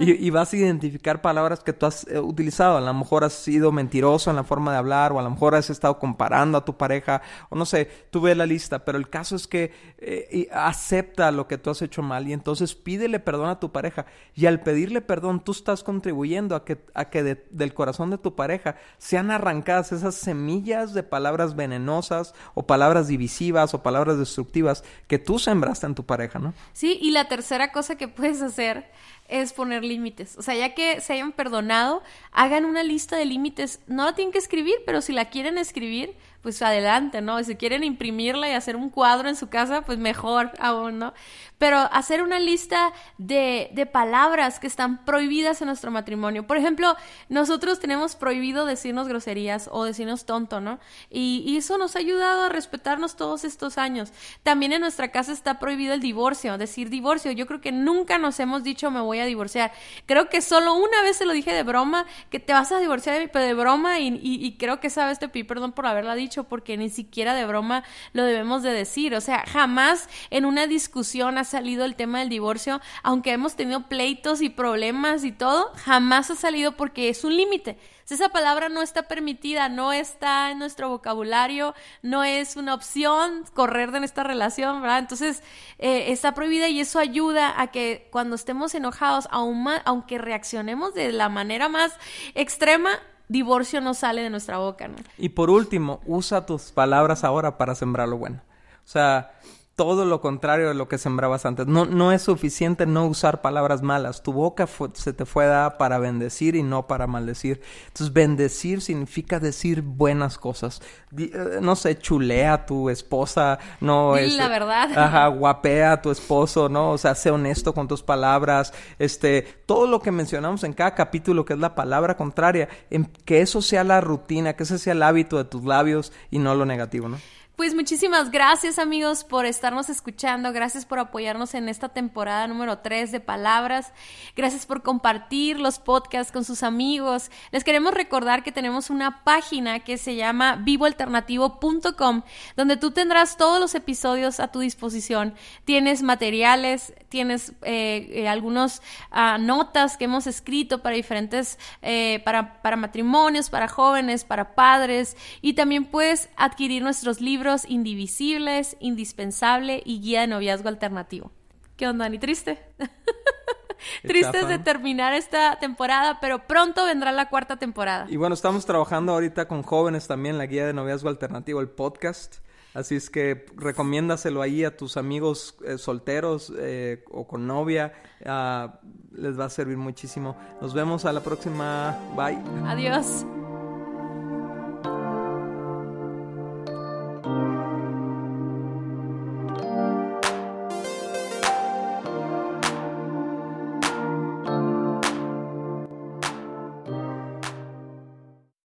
Y, 0.00 0.28
vas 0.30 0.52
a 0.52 0.56
identificar 0.56 1.22
palabras 1.22 1.60
que 1.60 1.72
tú 1.72 1.86
has 1.86 2.06
eh, 2.08 2.18
utilizado. 2.18 2.76
A 2.76 2.80
lo 2.80 2.92
mejor 2.92 3.24
has 3.24 3.32
sido 3.32 3.72
mentiroso 3.72 4.30
en 4.30 4.36
la 4.36 4.44
forma 4.44 4.72
de 4.72 4.78
hablar 4.78 5.12
o 5.12 5.20
a 5.20 5.22
lo 5.22 5.30
mejor 5.30 5.54
has 5.54 5.70
estado 5.70 5.98
comparando 5.98 6.58
a 6.58 6.64
tu 6.64 6.76
pareja 6.76 7.22
o 7.48 7.56
no 7.56 7.64
sé, 7.64 7.88
tú 8.10 8.20
ve 8.20 8.34
la 8.34 8.44
lista, 8.44 8.84
pero 8.84 8.98
el 8.98 9.08
caso 9.08 9.36
es 9.36 9.46
que 9.46 9.72
eh, 9.98 10.48
acepta 10.52 11.30
lo 11.30 11.46
que 11.46 11.58
tú 11.58 11.70
has 11.70 11.80
hecho 11.80 12.02
mal 12.02 12.26
y 12.28 12.32
entonces 12.32 12.74
pídele 12.74 13.20
perdón 13.20 13.48
a 13.48 13.60
tu 13.60 13.72
pareja. 13.72 14.06
Y 14.34 14.46
al 14.46 14.60
pedirle 14.60 15.00
perdón 15.00 15.40
tú 15.40 15.52
estás 15.52 15.82
contribuyendo 15.84 16.56
a 16.56 16.64
que, 16.64 16.84
a 16.94 17.06
que 17.06 17.22
del 17.50 17.74
corazón 17.74 18.10
de 18.10 18.18
tu 18.18 18.34
pareja 18.34 18.76
sean 18.98 19.30
arrancadas 19.30 19.92
esas 19.92 20.16
semillas 20.16 20.92
de 20.92 21.02
palabras 21.04 21.54
venenosas 21.54 22.17
o 22.54 22.66
palabras 22.66 23.08
divisivas 23.08 23.74
o 23.74 23.82
palabras 23.82 24.18
destructivas 24.18 24.84
que 25.06 25.18
tú 25.18 25.38
sembraste 25.38 25.86
en 25.86 25.94
tu 25.94 26.04
pareja, 26.04 26.38
¿no? 26.38 26.54
Sí, 26.72 26.98
y 27.00 27.10
la 27.10 27.28
tercera 27.28 27.72
cosa 27.72 27.96
que 27.96 28.08
puedes 28.08 28.42
hacer 28.42 28.90
es 29.28 29.52
poner 29.52 29.84
límites. 29.84 30.36
O 30.38 30.42
sea, 30.42 30.54
ya 30.54 30.74
que 30.74 31.00
se 31.00 31.12
hayan 31.12 31.32
perdonado, 31.32 32.02
hagan 32.32 32.64
una 32.64 32.82
lista 32.82 33.16
de 33.16 33.26
límites. 33.26 33.80
No 33.86 34.04
la 34.04 34.14
tienen 34.14 34.32
que 34.32 34.38
escribir, 34.38 34.76
pero 34.86 35.02
si 35.02 35.12
la 35.12 35.26
quieren 35.26 35.58
escribir, 35.58 36.16
pues 36.42 36.62
adelante, 36.62 37.20
¿no? 37.20 37.42
Si 37.42 37.56
quieren 37.56 37.82
imprimirla 37.82 38.48
y 38.48 38.52
hacer 38.52 38.76
un 38.76 38.90
cuadro 38.90 39.28
en 39.28 39.36
su 39.36 39.48
casa, 39.48 39.82
pues 39.82 39.98
mejor 39.98 40.52
aún, 40.60 40.98
¿no? 40.98 41.12
Pero 41.58 41.78
hacer 41.92 42.22
una 42.22 42.38
lista 42.38 42.92
de, 43.18 43.70
de 43.72 43.86
palabras 43.86 44.60
que 44.60 44.68
están 44.68 45.04
prohibidas 45.04 45.60
en 45.60 45.66
nuestro 45.66 45.90
matrimonio. 45.90 46.46
Por 46.46 46.56
ejemplo, 46.56 46.96
nosotros 47.28 47.80
tenemos 47.80 48.14
prohibido 48.14 48.66
decirnos 48.66 49.08
groserías 49.08 49.68
o 49.72 49.84
decirnos 49.84 50.26
tonto, 50.26 50.60
¿no? 50.60 50.78
Y, 51.10 51.56
eso 51.58 51.76
nos 51.76 51.96
ha 51.96 51.98
ayudado 51.98 52.42
a 52.42 52.48
respetarnos 52.48 53.16
todos 53.16 53.42
estos 53.42 53.78
años. 53.78 54.12
También 54.44 54.72
en 54.72 54.80
nuestra 54.80 55.10
casa 55.10 55.32
está 55.32 55.58
prohibido 55.58 55.92
el 55.92 56.00
divorcio, 56.00 56.56
decir 56.56 56.88
divorcio. 56.88 57.32
Yo 57.32 57.48
creo 57.48 57.60
que 57.60 57.72
nunca 57.72 58.16
nos 58.16 58.38
hemos 58.38 58.62
dicho 58.62 58.92
me 58.92 59.00
voy 59.00 59.18
a 59.18 59.24
divorciar. 59.24 59.72
Creo 60.06 60.28
que 60.28 60.40
solo 60.40 60.74
una 60.74 61.02
vez 61.02 61.16
se 61.16 61.26
lo 61.26 61.32
dije 61.32 61.52
de 61.52 61.64
broma, 61.64 62.06
que 62.30 62.38
te 62.38 62.52
vas 62.52 62.70
a 62.70 62.78
divorciar 62.78 63.18
de, 63.18 63.40
de 63.40 63.54
broma 63.54 63.98
y, 63.98 64.08
y, 64.22 64.46
y 64.46 64.56
creo 64.56 64.78
que 64.78 64.86
esa 64.86 65.04
vez 65.06 65.18
te 65.18 65.28
pedí 65.28 65.42
perdón 65.42 65.72
por 65.72 65.86
haberla 65.86 66.14
dicho 66.14 66.27
porque 66.44 66.76
ni 66.76 66.90
siquiera 66.90 67.34
de 67.34 67.46
broma 67.46 67.84
lo 68.12 68.24
debemos 68.24 68.62
de 68.62 68.70
decir. 68.70 69.14
O 69.14 69.20
sea, 69.20 69.44
jamás 69.46 70.08
en 70.30 70.44
una 70.44 70.66
discusión 70.66 71.38
ha 71.38 71.44
salido 71.44 71.84
el 71.84 71.96
tema 71.96 72.20
del 72.20 72.28
divorcio, 72.28 72.80
aunque 73.02 73.32
hemos 73.32 73.56
tenido 73.56 73.88
pleitos 73.88 74.42
y 74.42 74.48
problemas 74.48 75.24
y 75.24 75.32
todo, 75.32 75.72
jamás 75.76 76.30
ha 76.30 76.36
salido 76.36 76.72
porque 76.72 77.08
es 77.08 77.24
un 77.24 77.36
límite. 77.36 77.78
Esa 78.10 78.30
palabra 78.30 78.70
no 78.70 78.80
está 78.80 79.02
permitida, 79.02 79.68
no 79.68 79.92
está 79.92 80.50
en 80.50 80.58
nuestro 80.58 80.88
vocabulario, 80.88 81.74
no 82.00 82.24
es 82.24 82.56
una 82.56 82.72
opción 82.72 83.44
correr 83.52 83.90
de 83.90 84.02
esta 84.02 84.22
relación, 84.22 84.80
¿verdad? 84.80 85.00
Entonces 85.00 85.42
eh, 85.78 86.10
está 86.10 86.32
prohibida 86.32 86.68
y 86.68 86.80
eso 86.80 86.98
ayuda 86.98 87.60
a 87.60 87.66
que 87.66 88.08
cuando 88.10 88.34
estemos 88.34 88.74
enojados, 88.74 89.28
aún 89.30 89.64
más, 89.64 89.82
aunque 89.84 90.16
reaccionemos 90.16 90.94
de 90.94 91.12
la 91.12 91.28
manera 91.28 91.68
más 91.68 91.92
extrema, 92.34 92.98
divorcio 93.28 93.80
no 93.80 93.94
sale 93.94 94.22
de 94.22 94.30
nuestra 94.30 94.58
boca. 94.58 94.90
Y 95.16 95.30
por 95.30 95.50
último, 95.50 96.00
usa 96.06 96.46
tus 96.46 96.72
palabras 96.72 97.24
ahora 97.24 97.58
para 97.58 97.74
sembrar 97.74 98.08
lo 98.08 98.16
bueno. 98.16 98.40
O 98.84 98.88
sea, 98.88 99.32
todo 99.78 100.04
lo 100.04 100.20
contrario 100.20 100.66
de 100.66 100.74
lo 100.74 100.88
que 100.88 100.98
sembrabas 100.98 101.46
antes. 101.46 101.68
No, 101.68 101.84
no 101.84 102.10
es 102.10 102.22
suficiente 102.22 102.84
no 102.84 103.06
usar 103.06 103.42
palabras 103.42 103.80
malas. 103.80 104.24
Tu 104.24 104.32
boca 104.32 104.68
se 104.94 105.12
te 105.12 105.24
fue 105.24 105.46
dada 105.46 105.78
para 105.78 105.98
bendecir 105.98 106.56
y 106.56 106.64
no 106.64 106.88
para 106.88 107.06
maldecir. 107.06 107.60
Entonces, 107.86 108.12
bendecir 108.12 108.80
significa 108.80 109.38
decir 109.38 109.82
buenas 109.82 110.36
cosas. 110.36 110.82
Eh, 111.16 111.60
no 111.62 111.76
sé, 111.76 111.96
chulea 111.96 112.54
a 112.54 112.66
tu 112.66 112.90
esposa, 112.90 113.60
no 113.80 114.16
es. 114.16 114.34
La 114.34 114.48
verdad. 114.48 114.90
Ajá, 114.98 115.28
guapea 115.28 115.92
a 115.92 116.02
tu 116.02 116.10
esposo, 116.10 116.68
¿no? 116.68 116.90
O 116.90 116.98
sea, 116.98 117.14
sé 117.14 117.30
honesto 117.30 117.72
con 117.72 117.86
tus 117.86 118.02
palabras. 118.02 118.74
Este, 118.98 119.42
todo 119.64 119.86
lo 119.86 120.00
que 120.00 120.10
mencionamos 120.10 120.64
en 120.64 120.72
cada 120.72 120.96
capítulo, 120.96 121.44
que 121.44 121.52
es 121.52 121.60
la 121.60 121.76
palabra 121.76 122.16
contraria, 122.16 122.68
en 122.90 123.04
que 123.04 123.42
eso 123.42 123.62
sea 123.62 123.84
la 123.84 124.00
rutina, 124.00 124.54
que 124.54 124.64
ese 124.64 124.76
sea 124.76 124.94
el 124.94 125.04
hábito 125.04 125.36
de 125.36 125.44
tus 125.44 125.62
labios 125.62 126.12
y 126.32 126.40
no 126.40 126.56
lo 126.56 126.66
negativo, 126.66 127.08
¿no? 127.08 127.18
Pues 127.58 127.74
muchísimas 127.74 128.30
gracias 128.30 128.78
amigos 128.78 129.24
por 129.24 129.44
estarnos 129.44 129.90
escuchando, 129.90 130.52
gracias 130.52 130.86
por 130.86 131.00
apoyarnos 131.00 131.54
en 131.54 131.68
esta 131.68 131.88
temporada 131.88 132.46
número 132.46 132.78
3 132.78 133.10
de 133.10 133.18
Palabras, 133.18 133.92
gracias 134.36 134.64
por 134.64 134.84
compartir 134.84 135.58
los 135.58 135.80
podcasts 135.80 136.32
con 136.32 136.44
sus 136.44 136.62
amigos. 136.62 137.32
Les 137.50 137.64
queremos 137.64 137.94
recordar 137.94 138.44
que 138.44 138.52
tenemos 138.52 138.90
una 138.90 139.24
página 139.24 139.80
que 139.80 139.98
se 139.98 140.14
llama 140.14 140.54
vivoalternativo.com, 140.54 142.22
donde 142.56 142.76
tú 142.76 142.92
tendrás 142.92 143.36
todos 143.36 143.58
los 143.58 143.74
episodios 143.74 144.38
a 144.38 144.52
tu 144.52 144.60
disposición. 144.60 145.34
Tienes 145.64 146.04
materiales, 146.04 146.94
tienes 147.08 147.54
eh, 147.62 148.08
eh, 148.12 148.28
algunas 148.28 148.82
ah, 149.10 149.36
notas 149.36 149.96
que 149.96 150.04
hemos 150.04 150.28
escrito 150.28 150.80
para 150.80 150.94
diferentes, 150.94 151.58
eh, 151.82 152.22
para, 152.24 152.62
para 152.62 152.76
matrimonios, 152.76 153.50
para 153.50 153.66
jóvenes, 153.66 154.22
para 154.22 154.54
padres, 154.54 155.16
y 155.42 155.54
también 155.54 155.86
puedes 155.86 156.28
adquirir 156.36 156.84
nuestros 156.84 157.20
libros 157.20 157.47
Indivisibles, 157.68 158.76
Indispensable 158.80 159.82
y 159.84 160.00
Guía 160.00 160.22
de 160.22 160.26
Noviazgo 160.28 160.68
Alternativo. 160.68 161.32
¿Qué 161.76 161.86
onda, 161.86 162.08
ni 162.08 162.18
triste? 162.18 162.58
Triste 164.02 164.44
de 164.44 164.58
terminar 164.58 165.12
esta 165.12 165.58
temporada, 165.58 166.18
pero 166.20 166.46
pronto 166.46 166.84
vendrá 166.84 167.12
la 167.12 167.28
cuarta 167.28 167.56
temporada. 167.56 168.06
Y 168.08 168.16
bueno, 168.16 168.34
estamos 168.34 168.66
trabajando 168.66 169.12
ahorita 169.12 169.46
con 169.46 169.62
jóvenes 169.62 170.06
también 170.06 170.38
la 170.38 170.46
guía 170.46 170.66
de 170.66 170.72
noviazgo 170.72 171.08
alternativo, 171.08 171.60
el 171.60 171.68
podcast. 171.68 172.36
Así 172.74 172.96
es 172.96 173.10
que 173.10 173.46
recomiéndaselo 173.56 174.42
ahí 174.42 174.64
a 174.64 174.76
tus 174.76 174.96
amigos 174.96 175.56
eh, 175.64 175.78
solteros 175.78 176.52
eh, 176.58 177.04
o 177.10 177.26
con 177.26 177.46
novia. 177.46 177.92
Ah, 178.24 178.80
les 179.12 179.38
va 179.38 179.46
a 179.46 179.50
servir 179.50 179.76
muchísimo. 179.76 180.36
Nos 180.60 180.74
vemos 180.74 181.04
a 181.04 181.12
la 181.12 181.20
próxima. 181.20 181.98
Bye. 182.14 182.38
Adiós. 182.66 183.24